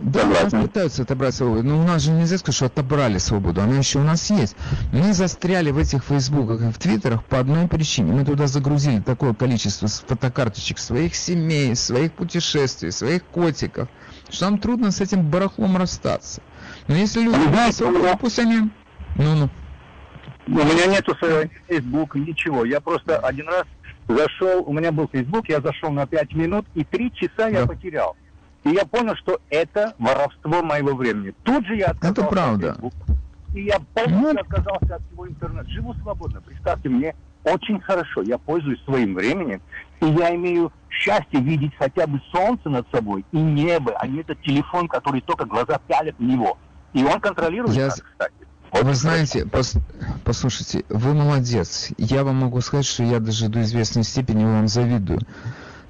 [0.01, 3.77] Да, нас пытаются отобрать свободу, но у нас же нельзя сказать, что отобрали свободу, она
[3.77, 4.55] еще у нас есть.
[4.91, 8.11] Мы застряли в этих фейсбуках и в твиттерах по одной причине.
[8.11, 13.89] Мы туда загрузили такое количество фотокарточек своих семей, своих путешествий, своих котиков,
[14.29, 16.41] что нам трудно с этим барахлом расстаться.
[16.87, 18.71] Но если люди знаете, свободу, пусть они...
[19.17, 19.49] Ну-ну.
[20.47, 22.65] У меня нету своего Facebook, ничего.
[22.65, 23.65] Я просто один раз
[24.07, 28.15] зашел, у меня был Facebook, я зашел на 5 минут, и 3 часа я потерял.
[28.63, 31.33] И я понял, что это воровство моего времени.
[31.43, 32.71] Тут же я отказался это правда.
[32.71, 32.93] от Facebook.
[33.55, 35.69] И я полностью отказался от всего интернета.
[35.69, 36.41] Живу свободно.
[36.41, 38.21] Представьте мне, очень хорошо.
[38.21, 39.61] Я пользуюсь своим временем.
[39.99, 44.41] И я имею счастье видеть хотя бы солнце над собой и небо, а не этот
[44.41, 46.57] телефон, который только глаза пялят в него.
[46.93, 47.85] И он контролирует я...
[47.85, 48.33] нас, кстати.
[48.71, 49.73] Вы знаете, пос,
[50.23, 51.89] послушайте, вы молодец.
[51.97, 55.19] Я вам могу сказать, что я даже до известной степени вам завидую.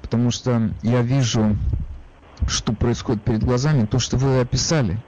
[0.02, 1.56] Потому что я вижу,
[2.48, 5.00] что происходит перед глазами, то, что вы описали.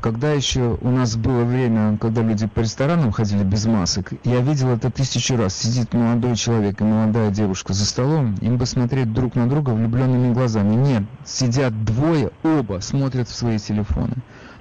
[0.00, 4.70] Когда еще у нас было время, когда люди по ресторанам ходили без масок, я видел
[4.70, 5.54] это тысячу раз.
[5.54, 10.32] Сидит молодой человек и молодая девушка за столом, им бы смотреть друг на друга влюбленными
[10.32, 10.74] глазами.
[10.74, 14.14] Нет, сидят двое, оба смотрят в свои телефоны.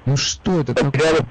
[0.05, 1.25] Ну что это такое?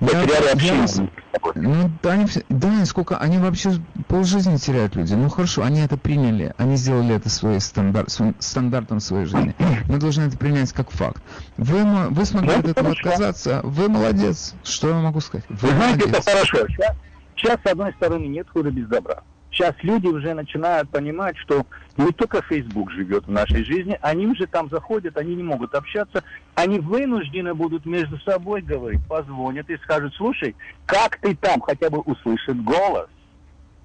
[0.00, 1.10] Потеряли я, общение.
[1.54, 3.72] ну, да, они, да, сколько, они вообще
[4.08, 5.12] полжизни теряют люди.
[5.14, 9.54] Ну хорошо, они это приняли, они сделали это своей стандарт, своим стандартом своей жизни.
[9.88, 11.22] Мы должны это принять как факт.
[11.58, 13.08] Вы, вы смогли Ну, от этого хорошо.
[13.08, 14.54] отказаться, вы молодец.
[14.64, 15.44] Что я могу сказать?
[15.50, 16.24] Вы Вы знаете, это молодец.
[16.24, 16.66] хорошо.
[16.68, 16.96] Сейчас,
[17.36, 19.22] сейчас, с одной стороны, нет худа без добра.
[19.50, 24.46] Сейчас люди уже начинают понимать, что не только Facebook живет в нашей жизни, они уже
[24.46, 26.22] там заходят, они не могут общаться,
[26.54, 30.54] они вынуждены будут между собой говорить, позвонят и скажут, слушай,
[30.86, 33.08] как ты там, хотя бы услышит голос.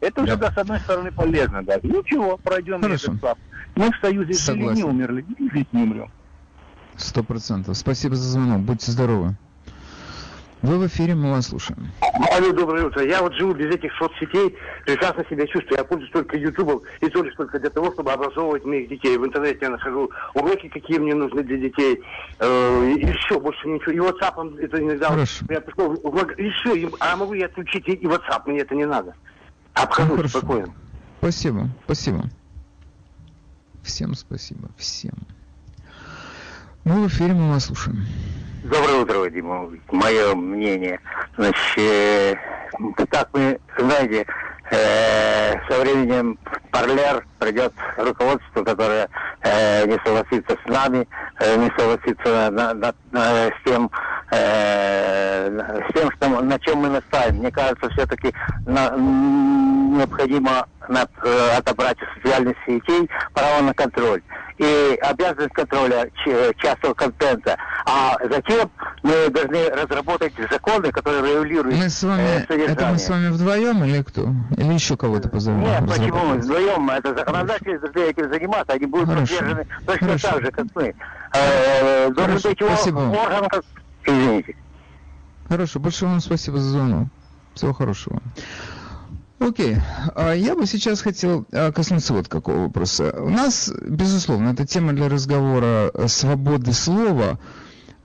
[0.01, 0.49] Это уже, Да.
[0.49, 1.82] да, с одной стороны, полезно даже.
[1.84, 3.12] Ничего, пройдем Хорошо.
[3.13, 3.39] этот этап.
[3.75, 6.12] Мы в Союзе жили, не умерли, жить не умрем.
[6.95, 7.75] Сто процентов.
[7.75, 8.62] Спасибо за звонок.
[8.62, 9.36] Будьте здоровы.
[10.65, 11.91] Вы в эфире, мы вас слушаем.
[12.32, 13.06] Алло, доброе утро.
[13.06, 15.78] Я вот живу без этих соцсетей, прекрасно себя чувствую.
[15.78, 19.15] Я пользуюсь только Ютубом и то лишь только для того, чтобы образовывать моих детей.
[19.15, 22.01] В интернете я нахожу уроки, какие мне нужны для детей.
[22.39, 23.91] Э, и все, больше ничего.
[23.91, 25.10] И WhatsApp это иногда...
[25.10, 25.45] Хорошо.
[25.49, 26.89] Я пришел, и все.
[26.99, 29.13] А могу я отключить и WhatsApp, мне это не надо.
[29.75, 30.73] Обхожу Ну, спокойно.
[31.19, 32.23] Спасибо, спасибо.
[33.84, 35.13] Всем спасибо, всем.
[36.86, 38.04] Мы в эфире, мы вас слушаем.
[38.65, 39.80] Доброе утро, Вадим.
[39.91, 40.99] Мое мнение.
[41.38, 42.39] Значит,
[43.12, 44.25] так мы, знаете,
[44.71, 46.39] э, со временем
[46.71, 49.08] Парлер придет руководство, которое
[49.43, 51.08] э, не согласится с нами,
[51.41, 53.91] э, не согласится на- на- на- с тем,
[54.32, 57.36] с тем, что, на чем мы настаиваем.
[57.38, 58.34] Мне кажется, все-таки
[58.65, 61.08] на- необходимо на-
[61.56, 64.21] отобрать у социальных сетей право на контроль
[64.58, 67.56] и обязанность контроля ч- частного контента.
[67.86, 68.69] А затем
[69.04, 73.84] мы должны разработать законы, которые регулируют Мы с вами, э, это мы с вами вдвоем
[73.84, 74.34] или кто?
[74.58, 75.62] Или еще кого-то позовем?
[75.62, 76.08] Нет, почему?
[76.08, 76.45] разработать?
[76.45, 79.36] Вдвоем это законодатели должны этим заниматься, они будут Хорошо.
[79.36, 80.28] поддержаны точно Хорошо.
[80.28, 80.95] так же, как мы.
[81.34, 83.50] Э, Должен быть спасибо орган.
[84.04, 84.56] Извините.
[85.48, 87.08] Хорошо, большое вам спасибо за звонок.
[87.54, 88.19] Всего хорошего.
[89.39, 89.78] Окей,
[90.15, 93.13] а я бы сейчас хотел а, коснуться вот какого вопроса.
[93.19, 97.38] У нас, безусловно, эта тема для разговора э, свободы слова,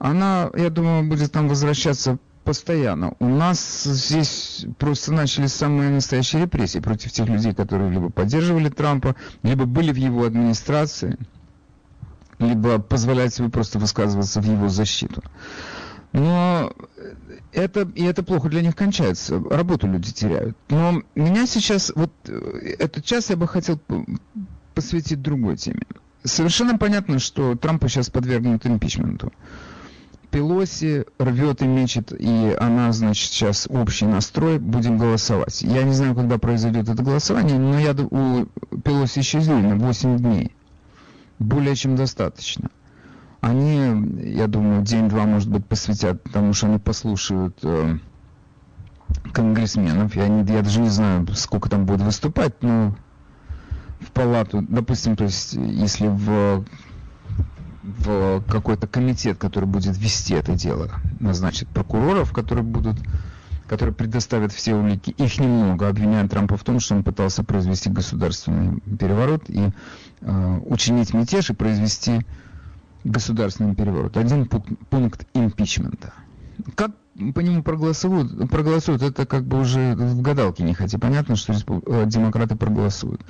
[0.01, 3.13] она, я думаю, будет нам возвращаться постоянно.
[3.19, 9.15] У нас здесь просто начались самые настоящие репрессии против тех людей, которые либо поддерживали Трампа,
[9.43, 11.19] либо были в его администрации,
[12.39, 15.21] либо позволяли себе просто высказываться в его защиту.
[16.13, 16.73] Но
[17.53, 19.39] это, и это плохо для них кончается.
[19.51, 20.57] Работу люди теряют.
[20.69, 23.79] Но меня сейчас, вот э, этот час я бы хотел
[24.73, 25.83] посвятить другой теме.
[26.23, 29.31] Совершенно понятно, что Трампа сейчас подвергнут импичменту.
[30.31, 35.61] Пелоси рвет и мечет, и она, значит, сейчас общий настрой, будем голосовать.
[35.61, 38.45] Я не знаю, когда произойдет это голосование, но я у
[38.83, 40.55] Пелоси еще время, 8 дней.
[41.37, 42.69] Более чем достаточно.
[43.41, 47.97] Они, я думаю, день-два, может быть, посвятят тому, что они послушают э,
[49.33, 50.15] конгрессменов.
[50.15, 52.95] Я, не, я даже не знаю, сколько там будет выступать, но
[53.99, 56.63] в палату, допустим, то есть, если в,
[57.83, 60.89] в какой-то комитет, который будет вести это дело,
[61.19, 62.97] назначит прокуроров, которые будут
[63.67, 68.81] которые предоставят все улики, их немного, обвиняют Трампа в том, что он пытался произвести государственный
[68.99, 69.71] переворот и
[70.19, 72.25] э, учинить мятеж и произвести
[73.05, 74.17] государственный переворот.
[74.17, 76.13] Один пункт, пункт импичмента.
[76.75, 76.91] Как
[77.33, 80.99] по нему проголосуют, проголосуют, это как бы уже в гадалке не хотя.
[80.99, 83.21] Понятно, что э, демократы проголосуют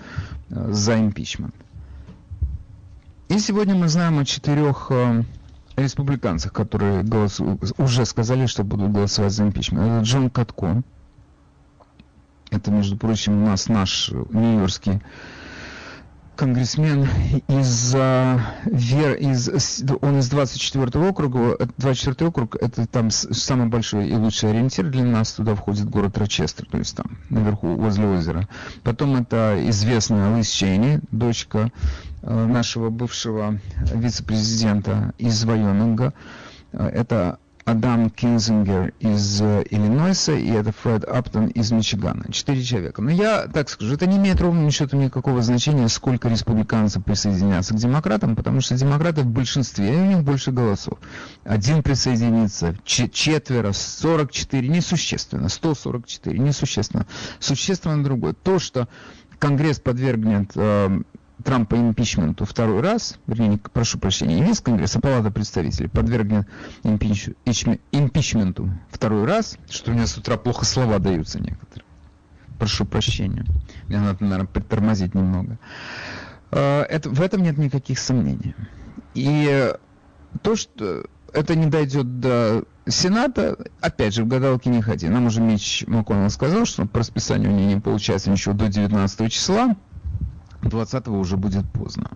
[0.49, 1.53] э, за импичмент.
[3.31, 5.23] И сегодня мы знаем о четырех э,
[5.77, 9.85] республиканцах, которые голосуют, уже сказали, что будут голосовать за импичмент.
[9.85, 10.83] Это Джон Катко.
[12.49, 15.01] Это, между прочим, у нас наш нью-йоркский
[16.35, 17.07] конгрессмен
[17.47, 19.47] из, а, вер, из
[20.01, 25.03] он из 24 округа, э, 24 округ это там самый большой и лучший ориентир для
[25.03, 28.49] нас, туда входит город Рочестер, то есть там наверху возле озера.
[28.83, 33.59] Потом это известная Лиз Чейни, дочка э, нашего бывшего
[33.93, 36.13] вице-президента из Вайоминга.
[36.71, 42.25] Э, Это Адам Кинзингер из э, Иллинойса и это Фред Аптон из Мичигана.
[42.31, 43.01] Четыре человека.
[43.01, 47.77] Но я так скажу, это не имеет ровным счетом никакого значения, сколько республиканцев присоединятся к
[47.77, 50.99] демократам, потому что демократы в большинстве, у них больше голосов.
[51.43, 57.05] Один присоединится, четверо, 44, несущественно, 144, несущественно.
[57.39, 58.33] Существенно другое.
[58.33, 58.87] То, что
[59.37, 61.01] Конгресс подвергнет э,
[61.43, 66.47] Трампа импичменту второй раз, вернее, прошу прощения, не весь Конгресс, а Палата представителей подвергнет
[66.83, 67.29] импич,
[67.91, 71.85] импичменту второй раз, что у меня с утра плохо слова даются некоторые.
[72.59, 73.45] Прошу прощения.
[73.87, 75.57] Мне надо, наверное, притормозить немного.
[76.51, 78.55] А, это, в этом нет никаких сомнений.
[79.13, 79.73] И
[80.43, 85.07] то, что это не дойдет до Сената, опять же, в гадалке не ходи.
[85.07, 89.31] Нам уже Мич МакКоннелл сказал, что по расписанию у нее не получается ничего до 19
[89.31, 89.75] числа.
[90.61, 92.11] 20-го уже будет поздно.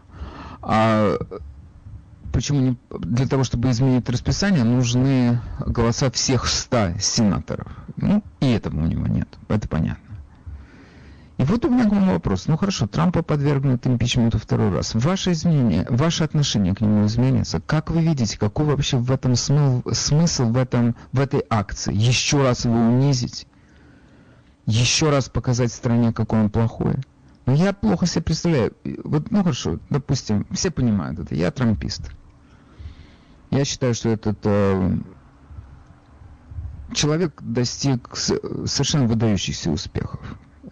[0.61, 1.17] А
[2.31, 2.77] почему не...
[2.89, 7.67] Для того, чтобы изменить расписание, нужны голоса всех 100 сенаторов.
[7.95, 9.27] Ну, и этого у него нет.
[9.47, 10.05] Это понятно.
[11.37, 12.47] И вот у меня вам вопрос.
[12.47, 14.95] Ну хорошо, Трампа подвергнут импичменту второй раз.
[14.95, 17.59] Ваше изменение, ваше отношение к нему изменится.
[17.59, 21.93] Как вы видите, какой вообще в этом смысл, смысл в, этом, в этой акции?
[21.93, 23.47] Еще раз его унизить?
[24.65, 26.95] Еще раз показать стране, какой он плохой?
[27.45, 28.73] Но я плохо себе представляю.
[29.03, 31.35] Вот, ну хорошо, допустим, все понимают это.
[31.35, 32.11] Я трампист.
[33.51, 34.97] Я считаю, что этот э,
[36.93, 40.19] человек достиг совершенно выдающихся успехов.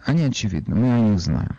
[0.04, 1.56] Они очевидны, мы о них знаем.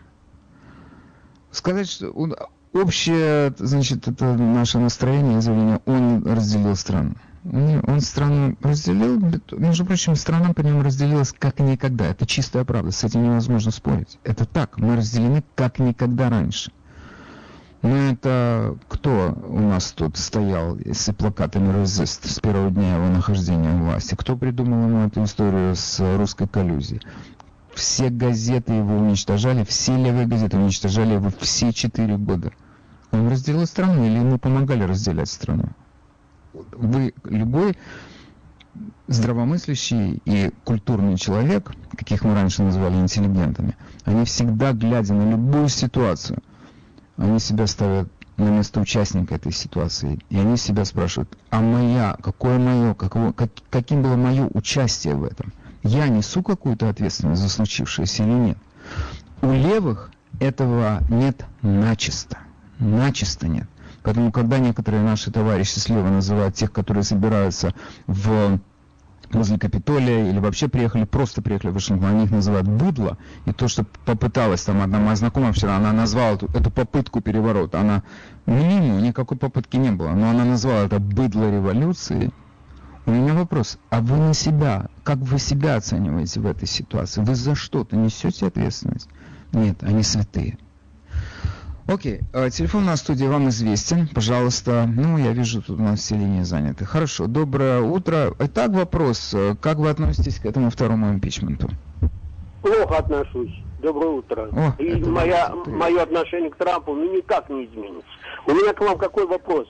[1.51, 2.35] Сказать, что он,
[2.73, 7.15] общее, значит, это наше настроение, извини, он разделил страну.
[7.51, 9.21] Он страну разделил,
[9.51, 12.07] между прочим, страна по нему разделилась как никогда.
[12.07, 14.17] Это чистая правда, с этим невозможно спорить.
[14.23, 16.71] Это так, мы разделены как никогда раньше.
[17.83, 23.75] Но это кто у нас тут стоял с плакатами «Резист» с первого дня его нахождения
[23.75, 24.15] в власти?
[24.15, 27.03] Кто придумал ему эту историю с русской коллюзией?
[27.75, 32.51] Все газеты его уничтожали, все левые газеты уничтожали его все четыре года.
[33.11, 35.69] Он разделил страну или ему помогали разделять страну?
[36.71, 37.77] Вы любой
[39.07, 46.41] здравомыслящий и культурный человек, каких мы раньше называли интеллигентами, они всегда, глядя на любую ситуацию,
[47.17, 50.19] они себя ставят на место участника этой ситуации.
[50.29, 55.23] И они себя спрашивают, а моя, какое мое, каково, как, каким было мое участие в
[55.23, 55.53] этом?
[55.83, 58.57] Я несу какую-то ответственность за случившееся или нет?
[59.41, 62.39] У левых этого нет начисто.
[62.79, 63.69] Начисто нет.
[64.05, 67.73] Поэтому, когда некоторые наши товарищи слева называют тех, которые собираются
[68.05, 68.59] в
[69.31, 73.17] возле Капитолия или вообще приехали, просто приехали в Вашингтон, они их называют быдло.
[73.47, 77.79] И то, что попыталась там одна моя знакомая вчера, она назвала эту, эту попытку переворота.
[77.79, 78.03] Она,
[78.45, 82.31] минимум, никакой попытки не было, но она назвала это быдло революции.
[83.07, 87.21] У меня вопрос, а вы на себя, как вы себя оцениваете в этой ситуации?
[87.21, 89.09] Вы за что-то несете ответственность?
[89.51, 90.59] Нет, они святые.
[91.87, 94.89] Окей, э, телефон на студии вам известен, пожалуйста.
[94.91, 96.83] Ну, я вижу, тут у нас все линии заняты.
[96.83, 98.33] Хорошо, доброе утро.
[98.39, 99.35] Итак, вопрос.
[99.35, 101.69] Э, как вы относитесь к этому второму импичменту?
[102.63, 103.53] Плохо отношусь.
[103.83, 104.49] Доброе утро.
[104.51, 108.07] О, И моя, мое отношение к Трампу ну, никак не изменится.
[108.47, 109.67] У меня к вам какой вопрос?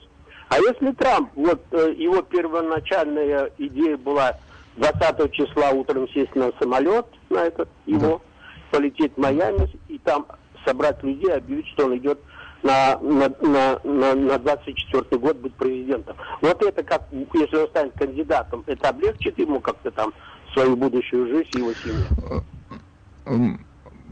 [0.48, 4.38] А если Трамп, вот э, его первоначальная идея была
[4.78, 8.22] 20 числа утром сесть на самолет, на этот его,
[8.70, 8.78] да.
[8.78, 10.24] полететь в Майами, и там
[10.66, 12.18] собрать людей, объявить, что он идет
[12.62, 16.16] на, на, на, на, на 24 год быть президентом.
[16.40, 20.12] Вот это как, если он станет кандидатом, это облегчит ему как-то там
[20.52, 22.44] свою будущую жизнь его семью?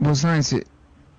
[0.00, 0.66] Вы знаете,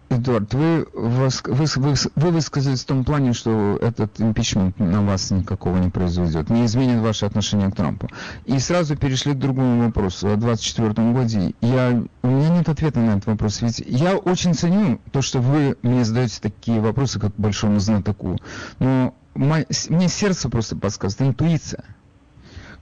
[0.10, 5.78] Эдуард, вы, вы, вы, вы высказались в том плане, что этот импичмент на вас никакого
[5.78, 8.08] не произведет, не изменит ваше отношение к Трампу.
[8.46, 11.54] И сразу перешли к другому вопросу, о 24 годе.
[11.62, 15.76] Я, у меня нет ответа на этот вопрос, ведь я очень ценю то, что вы
[15.82, 18.38] мне задаете такие вопросы, как большому знатоку.
[18.78, 21.84] Но мое, мне сердце просто подсказывает, интуиция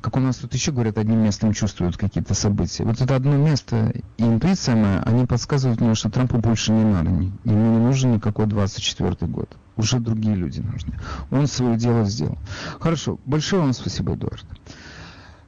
[0.03, 2.83] как у нас тут еще говорят, одним местом чувствуют какие-то события.
[2.83, 7.09] Вот это одно место и интуиция моя, они подсказывают мне, что Трампу больше не надо.
[7.09, 9.49] Ему не нужен никакой 24 год.
[9.77, 10.99] Уже другие люди нужны.
[11.31, 12.37] Он свое дело сделал.
[12.81, 13.17] Хорошо.
[13.25, 14.43] Большое вам спасибо, Эдуард.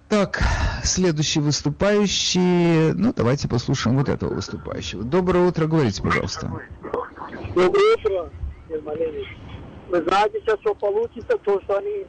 [0.08, 0.41] Так,
[0.86, 2.93] следующий выступающий.
[2.93, 5.03] Ну, давайте послушаем вот этого выступающего.
[5.03, 6.49] Доброе утро, говорите, пожалуйста.
[7.53, 8.32] Доброе утро,
[9.89, 12.06] Вы знаете сейчас, что получится, то, что они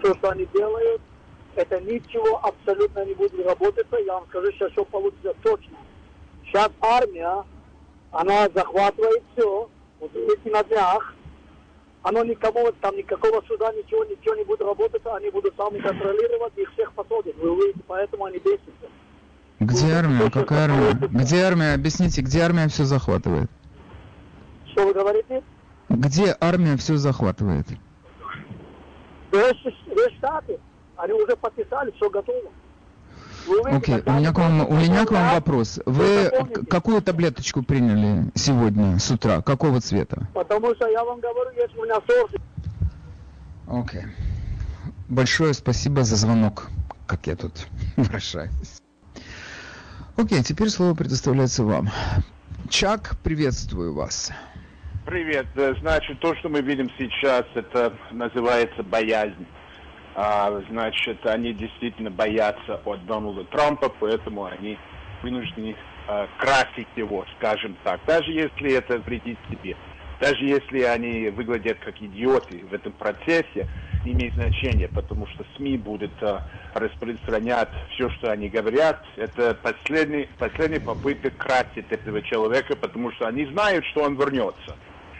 [0.00, 1.02] то, что они делают,
[1.58, 3.86] это ничего абсолютно не будет работать.
[4.06, 5.76] Я вам скажу сейчас, что получится точно.
[6.44, 7.44] Сейчас армия,
[8.12, 9.68] она захватывает все.
[10.00, 11.14] Вот видите, на днях
[12.02, 16.64] оно никому, там никакого суда, ничего, ничего не будет работать, они будут сами контролировать и
[16.66, 17.36] всех посадят.
[17.36, 18.88] Вы увидите, поэтому они бесятся.
[19.60, 20.30] Где армия?
[20.30, 20.92] Какая армия?
[20.92, 21.74] Где армия?
[21.74, 23.50] Объясните, где армия все захватывает?
[24.70, 25.42] Что вы говорите?
[25.88, 27.66] Где армия все захватывает?
[30.18, 30.58] Штаты,
[30.98, 32.50] они уже подписали, все готово.
[33.64, 34.02] Окей, okay.
[34.04, 35.80] у меня к вам, у меня к вам вопрос.
[35.86, 36.30] Вы
[36.68, 39.40] какую таблеточку приняли сегодня с утра?
[39.40, 40.28] Какого цвета?
[40.34, 42.34] Потому что я вам говорю, есть у меня сорт.
[43.68, 44.02] Окей.
[44.02, 44.08] Okay.
[45.08, 46.68] Большое спасибо за звонок,
[47.06, 48.82] как я тут выражаюсь.
[50.16, 51.88] Окей, okay, теперь слово предоставляется вам.
[52.68, 54.30] Чак, приветствую вас.
[55.06, 55.46] Привет.
[55.80, 59.46] Значит, то, что мы видим сейчас, это называется боязнь.
[60.20, 64.76] А, значит, они действительно боятся от Дональда Трампа, поэтому они
[65.22, 65.76] вынуждены
[66.08, 68.00] а, красить его, скажем так.
[68.04, 69.76] Даже если это вредит себе.
[70.20, 73.68] Даже если они выглядят как идиоты в этом процессе,
[74.04, 79.00] не имеет значения, потому что СМИ будут а, распространять все, что они говорят.
[79.14, 84.76] Это последний, последняя попытка красить этого человека, потому что они знают, что он вернется.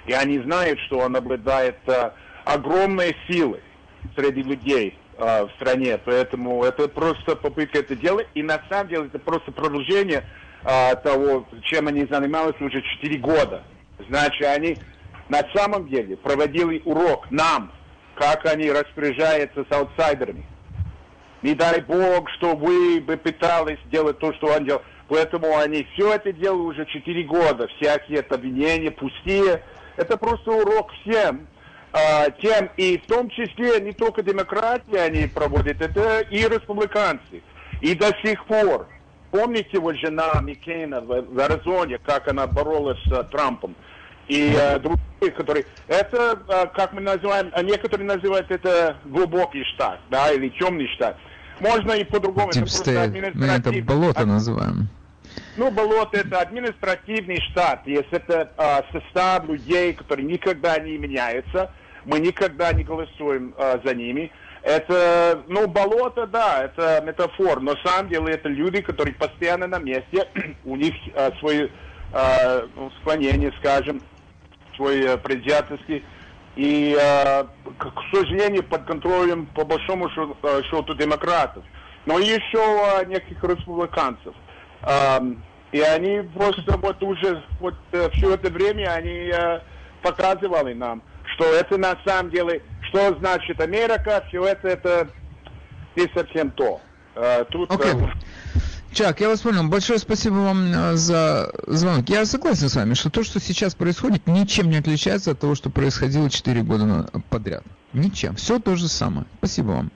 [0.06, 3.60] И они знают, что он обладает а, огромной силой
[4.16, 5.98] среди людей э, в стране.
[6.04, 8.26] Поэтому это просто попытка это делать.
[8.34, 10.24] И на самом деле это просто продолжение
[10.64, 13.62] э, того, чем они занимались уже 4 года.
[14.08, 14.76] Значит, они
[15.28, 17.72] на самом деле проводили урок нам,
[18.14, 20.44] как они распоряжаются с аутсайдерами.
[21.42, 24.82] Не дай бог, что вы бы пытались делать то, что он делал.
[25.08, 27.68] Поэтому они все это делают уже 4 года.
[27.78, 29.62] Всякие обвинения пустые.
[29.96, 31.46] Это просто урок всем
[32.40, 37.42] тем, и в том числе не только демократии они проводят, это и республиканцы.
[37.80, 38.86] И до сих пор,
[39.30, 43.74] помните вот жена Миккейна в, в Аризоне, как она боролась с Трампом,
[44.28, 45.64] и э, другие, которые...
[45.86, 51.16] Это, э, как мы называем, а некоторые называют это глубокий штат, да, или темный штат.
[51.60, 52.50] Можно и по-другому.
[52.50, 54.88] Это просто Мы это болото называем.
[55.58, 57.84] Ну, болото это административный штат.
[57.84, 61.72] Есть это э, состав людей, которые никогда не меняются.
[62.04, 64.30] Мы никогда не голосуем э, за ними.
[64.62, 67.58] Это, ну, болото, да, это метафор.
[67.58, 70.28] Но на самом деле это люди, которые постоянно на месте.
[70.64, 71.66] У них э, свои
[72.12, 72.66] э,
[73.00, 74.00] склонения, скажем,
[74.76, 76.04] свой э, предвзятости.
[76.54, 77.44] И, э,
[77.78, 80.36] к, сожалению, под контролем, по большому счету,
[80.70, 81.64] счету демократов.
[82.06, 84.36] Но еще э, неких республиканцев.
[85.72, 89.60] И они просто вот уже вот э, все это время они э,
[90.02, 91.02] показывали нам,
[91.34, 95.08] что это на самом деле, что значит Америка, все это, это
[95.94, 96.80] не совсем то.
[97.14, 97.70] Э, тут...
[97.70, 98.10] Okay.
[98.94, 99.68] Чак, я вас понял.
[99.68, 102.08] Большое спасибо вам за звонок.
[102.08, 105.68] Я согласен с вами, что то, что сейчас происходит, ничем не отличается от того, что
[105.68, 107.62] происходило 4 года подряд.
[107.92, 108.36] Ничем.
[108.36, 109.26] Все то же самое.
[109.36, 109.92] Спасибо вам.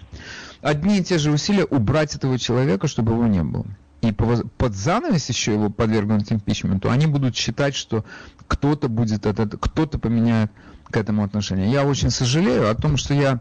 [0.60, 3.64] Одни и те же усилия убрать этого человека, чтобы его не было
[4.02, 8.04] и под занавес еще его подвергнуть импичменту, они будут считать, что
[8.48, 10.50] кто-то будет этот, кто-то поменяет
[10.90, 11.70] к этому отношение.
[11.70, 13.40] Я очень сожалею о том, что я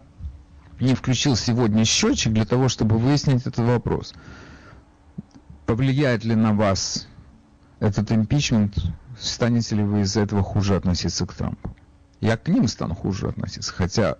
[0.79, 4.13] не включил сегодня счетчик для того, чтобы выяснить этот вопрос.
[5.65, 7.07] Повлияет ли на вас
[7.79, 8.77] этот импичмент,
[9.19, 11.75] станете ли вы из-за этого хуже относиться к Трампу?
[12.19, 14.17] Я к ним стану хуже относиться, хотя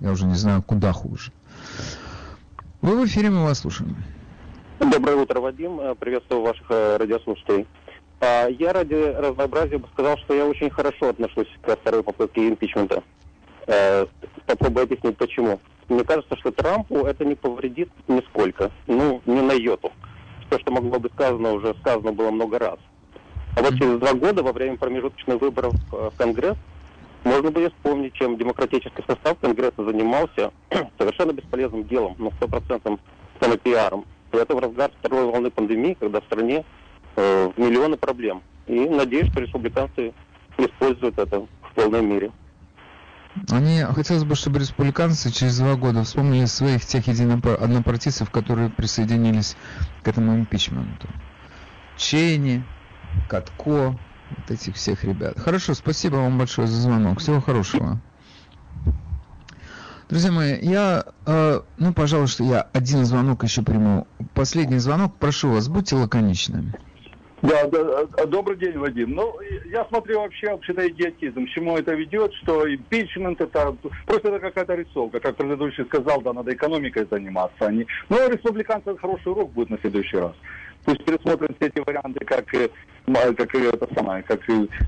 [0.00, 1.30] я уже не знаю, куда хуже.
[2.82, 3.96] Вы в эфире, мы вас слушаем.
[4.80, 5.78] Доброе утро, Вадим.
[5.78, 7.66] Э, приветствую ваших э, радиослушателей.
[8.20, 13.04] А, я ради разнообразия бы сказал, что я очень хорошо отношусь к второй попытке импичмента.
[13.68, 14.06] Э,
[14.46, 15.60] попробую объяснить, почему.
[15.88, 18.72] Мне кажется, что Трампу это не повредит нисколько.
[18.88, 19.92] Ну, не на йоту.
[20.50, 22.78] То, что могло быть сказано, уже сказано было много раз.
[23.56, 26.56] А вот через два года, во время промежуточных выборов в Конгресс,
[27.22, 30.50] можно будет вспомнить, чем демократический состав Конгресса занимался
[30.98, 32.98] совершенно бесполезным делом, но стопроцентным
[33.40, 34.04] самопиаром.
[34.38, 36.64] Это в разгар второй волны пандемии, когда в стране
[37.16, 38.42] э, миллионы проблем.
[38.66, 40.12] И надеюсь, что республиканцы
[40.58, 42.32] используют это в полной мере.
[43.50, 49.56] Они, хотелось бы, чтобы республиканцы через два года вспомнили своих тех однопартийцев, которые присоединились
[50.02, 51.08] к этому импичменту.
[51.96, 52.62] Чейни,
[53.28, 53.98] Катко,
[54.30, 55.38] вот этих всех ребят.
[55.38, 57.18] Хорошо, спасибо вам большое за звонок.
[57.18, 58.00] Всего хорошего.
[60.08, 64.06] Друзья мои, я, э, ну, пожалуйста, я один звонок еще приму.
[64.34, 66.74] Последний звонок, прошу вас, будьте лаконичными.
[67.40, 69.14] Да, да, а, добрый день, Вадим.
[69.14, 71.46] Ну, я смотрю вообще, вообще-то идиотизм.
[71.46, 73.76] К чему это ведет, что импичмент это
[74.06, 75.20] просто это какая-то рисовка.
[75.20, 77.66] Как предыдущий сказал, да, надо экономикой заниматься.
[77.66, 77.82] Они...
[77.82, 80.32] А ну, республиканцы хороший урок будет на следующий раз.
[80.86, 82.46] Пусть пересмотрят все эти варианты, как
[83.06, 84.40] как это самое, как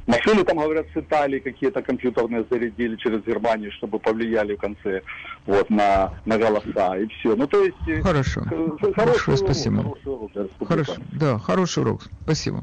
[0.06, 5.02] машины там, говорят, с Италии какие-то компьютерные зарядили через Германию, чтобы повлияли в конце
[5.44, 7.36] вот на, на голоса и все.
[7.36, 7.76] Ну, то есть...
[7.86, 8.42] Э, хорошо.
[8.42, 9.80] Хорошо, хороший спасибо.
[9.80, 12.02] Урок, хороший урок Хорошо, да, хороший урок.
[12.22, 12.62] Спасибо.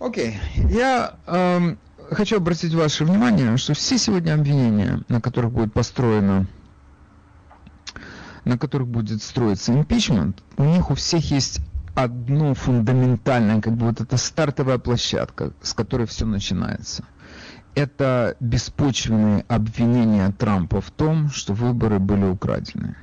[0.00, 0.34] Окей,
[0.70, 1.78] я эм,
[2.10, 6.46] хочу обратить ваше внимание, что все сегодня обвинения, на которых будет построено
[8.44, 11.60] на которых будет строиться импичмент, у них у всех есть
[11.98, 17.02] одно фундаментальное, как бы вот эта стартовая площадка, с которой все начинается.
[17.74, 22.94] Это беспочвенные обвинения Трампа в том, что выборы были украдены.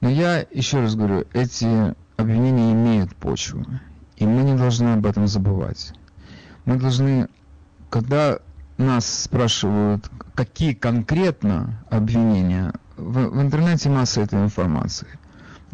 [0.00, 3.64] Но я еще раз говорю, эти обвинения имеют почву,
[4.16, 5.92] и мы не должны об этом забывать.
[6.64, 7.28] Мы должны,
[7.90, 8.40] когда
[8.76, 15.06] нас спрашивают, какие конкретно обвинения, в, в интернете масса этой информации.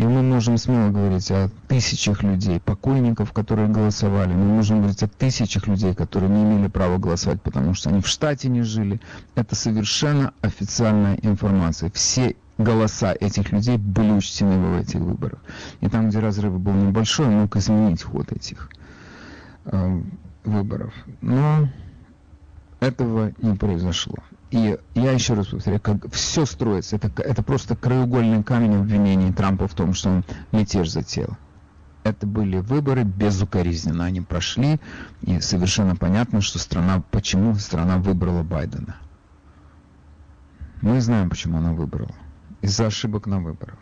[0.00, 4.32] И мы можем смело говорить о тысячах людей, покойников, которые голосовали.
[4.32, 8.06] Мы можем говорить о тысячах людей, которые не имели права голосовать, потому что они в
[8.06, 8.98] штате не жили.
[9.34, 11.90] Это совершенно официальная информация.
[11.90, 15.40] Все голоса этих людей были учтены в этих выборах.
[15.82, 18.70] И там, где разрыв был небольшой, мог изменить ход этих
[19.66, 20.02] э,
[20.44, 20.94] выборов.
[21.20, 21.68] Но
[22.80, 24.16] этого не произошло.
[24.50, 29.68] И я еще раз повторяю, как все строится, это, это просто краеугольный камень обвинений Трампа
[29.68, 31.36] в том, что он мятеж затеял.
[32.02, 34.80] Это были выборы безукоризненно, они прошли,
[35.22, 38.96] и совершенно понятно, что страна, почему страна выбрала Байдена.
[40.80, 42.14] Мы знаем, почему она выбрала.
[42.62, 43.78] Из-за ошибок на выборах.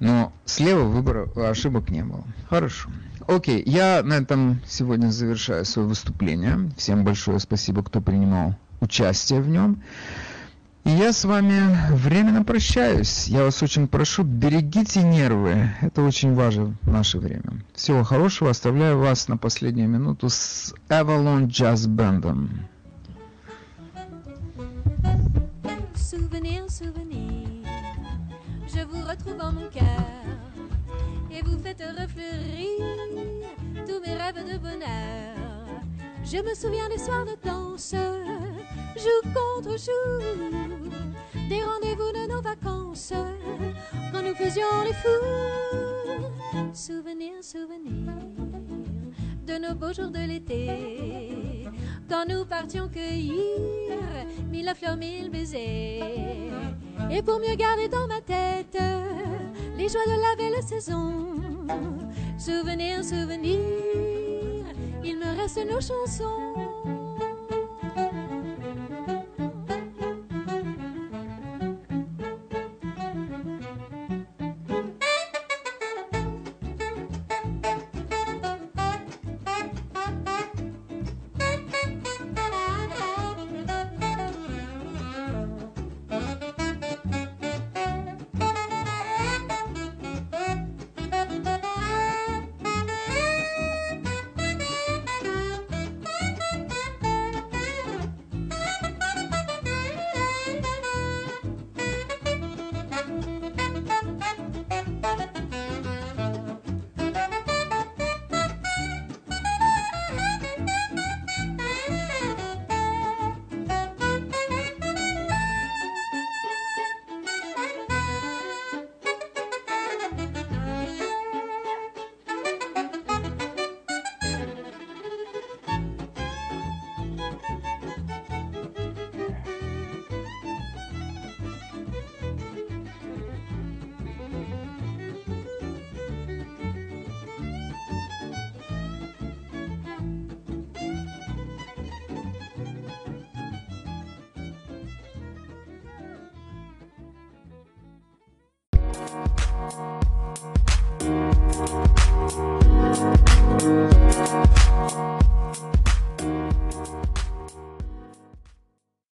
[0.00, 2.24] Но слева выбора ошибок не было.
[2.48, 2.88] Хорошо.
[3.26, 6.70] Окей, я на этом сегодня завершаю свое выступление.
[6.76, 9.80] Всем большое спасибо, кто принимал участие в нем.
[10.84, 13.28] И я с вами временно прощаюсь.
[13.28, 15.70] Я вас очень прошу, берегите нервы.
[15.80, 17.62] Это очень важно в наше время.
[17.72, 18.50] Всего хорошего.
[18.50, 22.48] Оставляю вас на последнюю минуту с Avalon Jazz Band.
[25.94, 27.48] Souvenir, souvenir,
[28.68, 30.04] je vous retrouve en mon cœur
[31.30, 32.96] et vous faites refleurir
[33.86, 35.52] tous mes rêves de bonheur.
[36.24, 37.94] Je me souviens des soirs de danse
[39.02, 40.20] jour contre jour,
[41.48, 43.12] des rendez-vous de nos vacances,
[44.12, 46.72] quand nous faisions les fous.
[46.72, 48.12] Souvenirs, souvenirs
[49.44, 51.66] de nos beaux jours de l'été,
[52.08, 53.34] quand nous partions cueillir
[54.50, 56.52] mille fleurs, mille baisers.
[57.10, 58.78] Et pour mieux garder dans ma tête
[59.76, 61.26] les joies de la belle saison,
[62.38, 63.58] souvenirs, souvenirs,
[65.02, 67.01] il me reste nos chansons.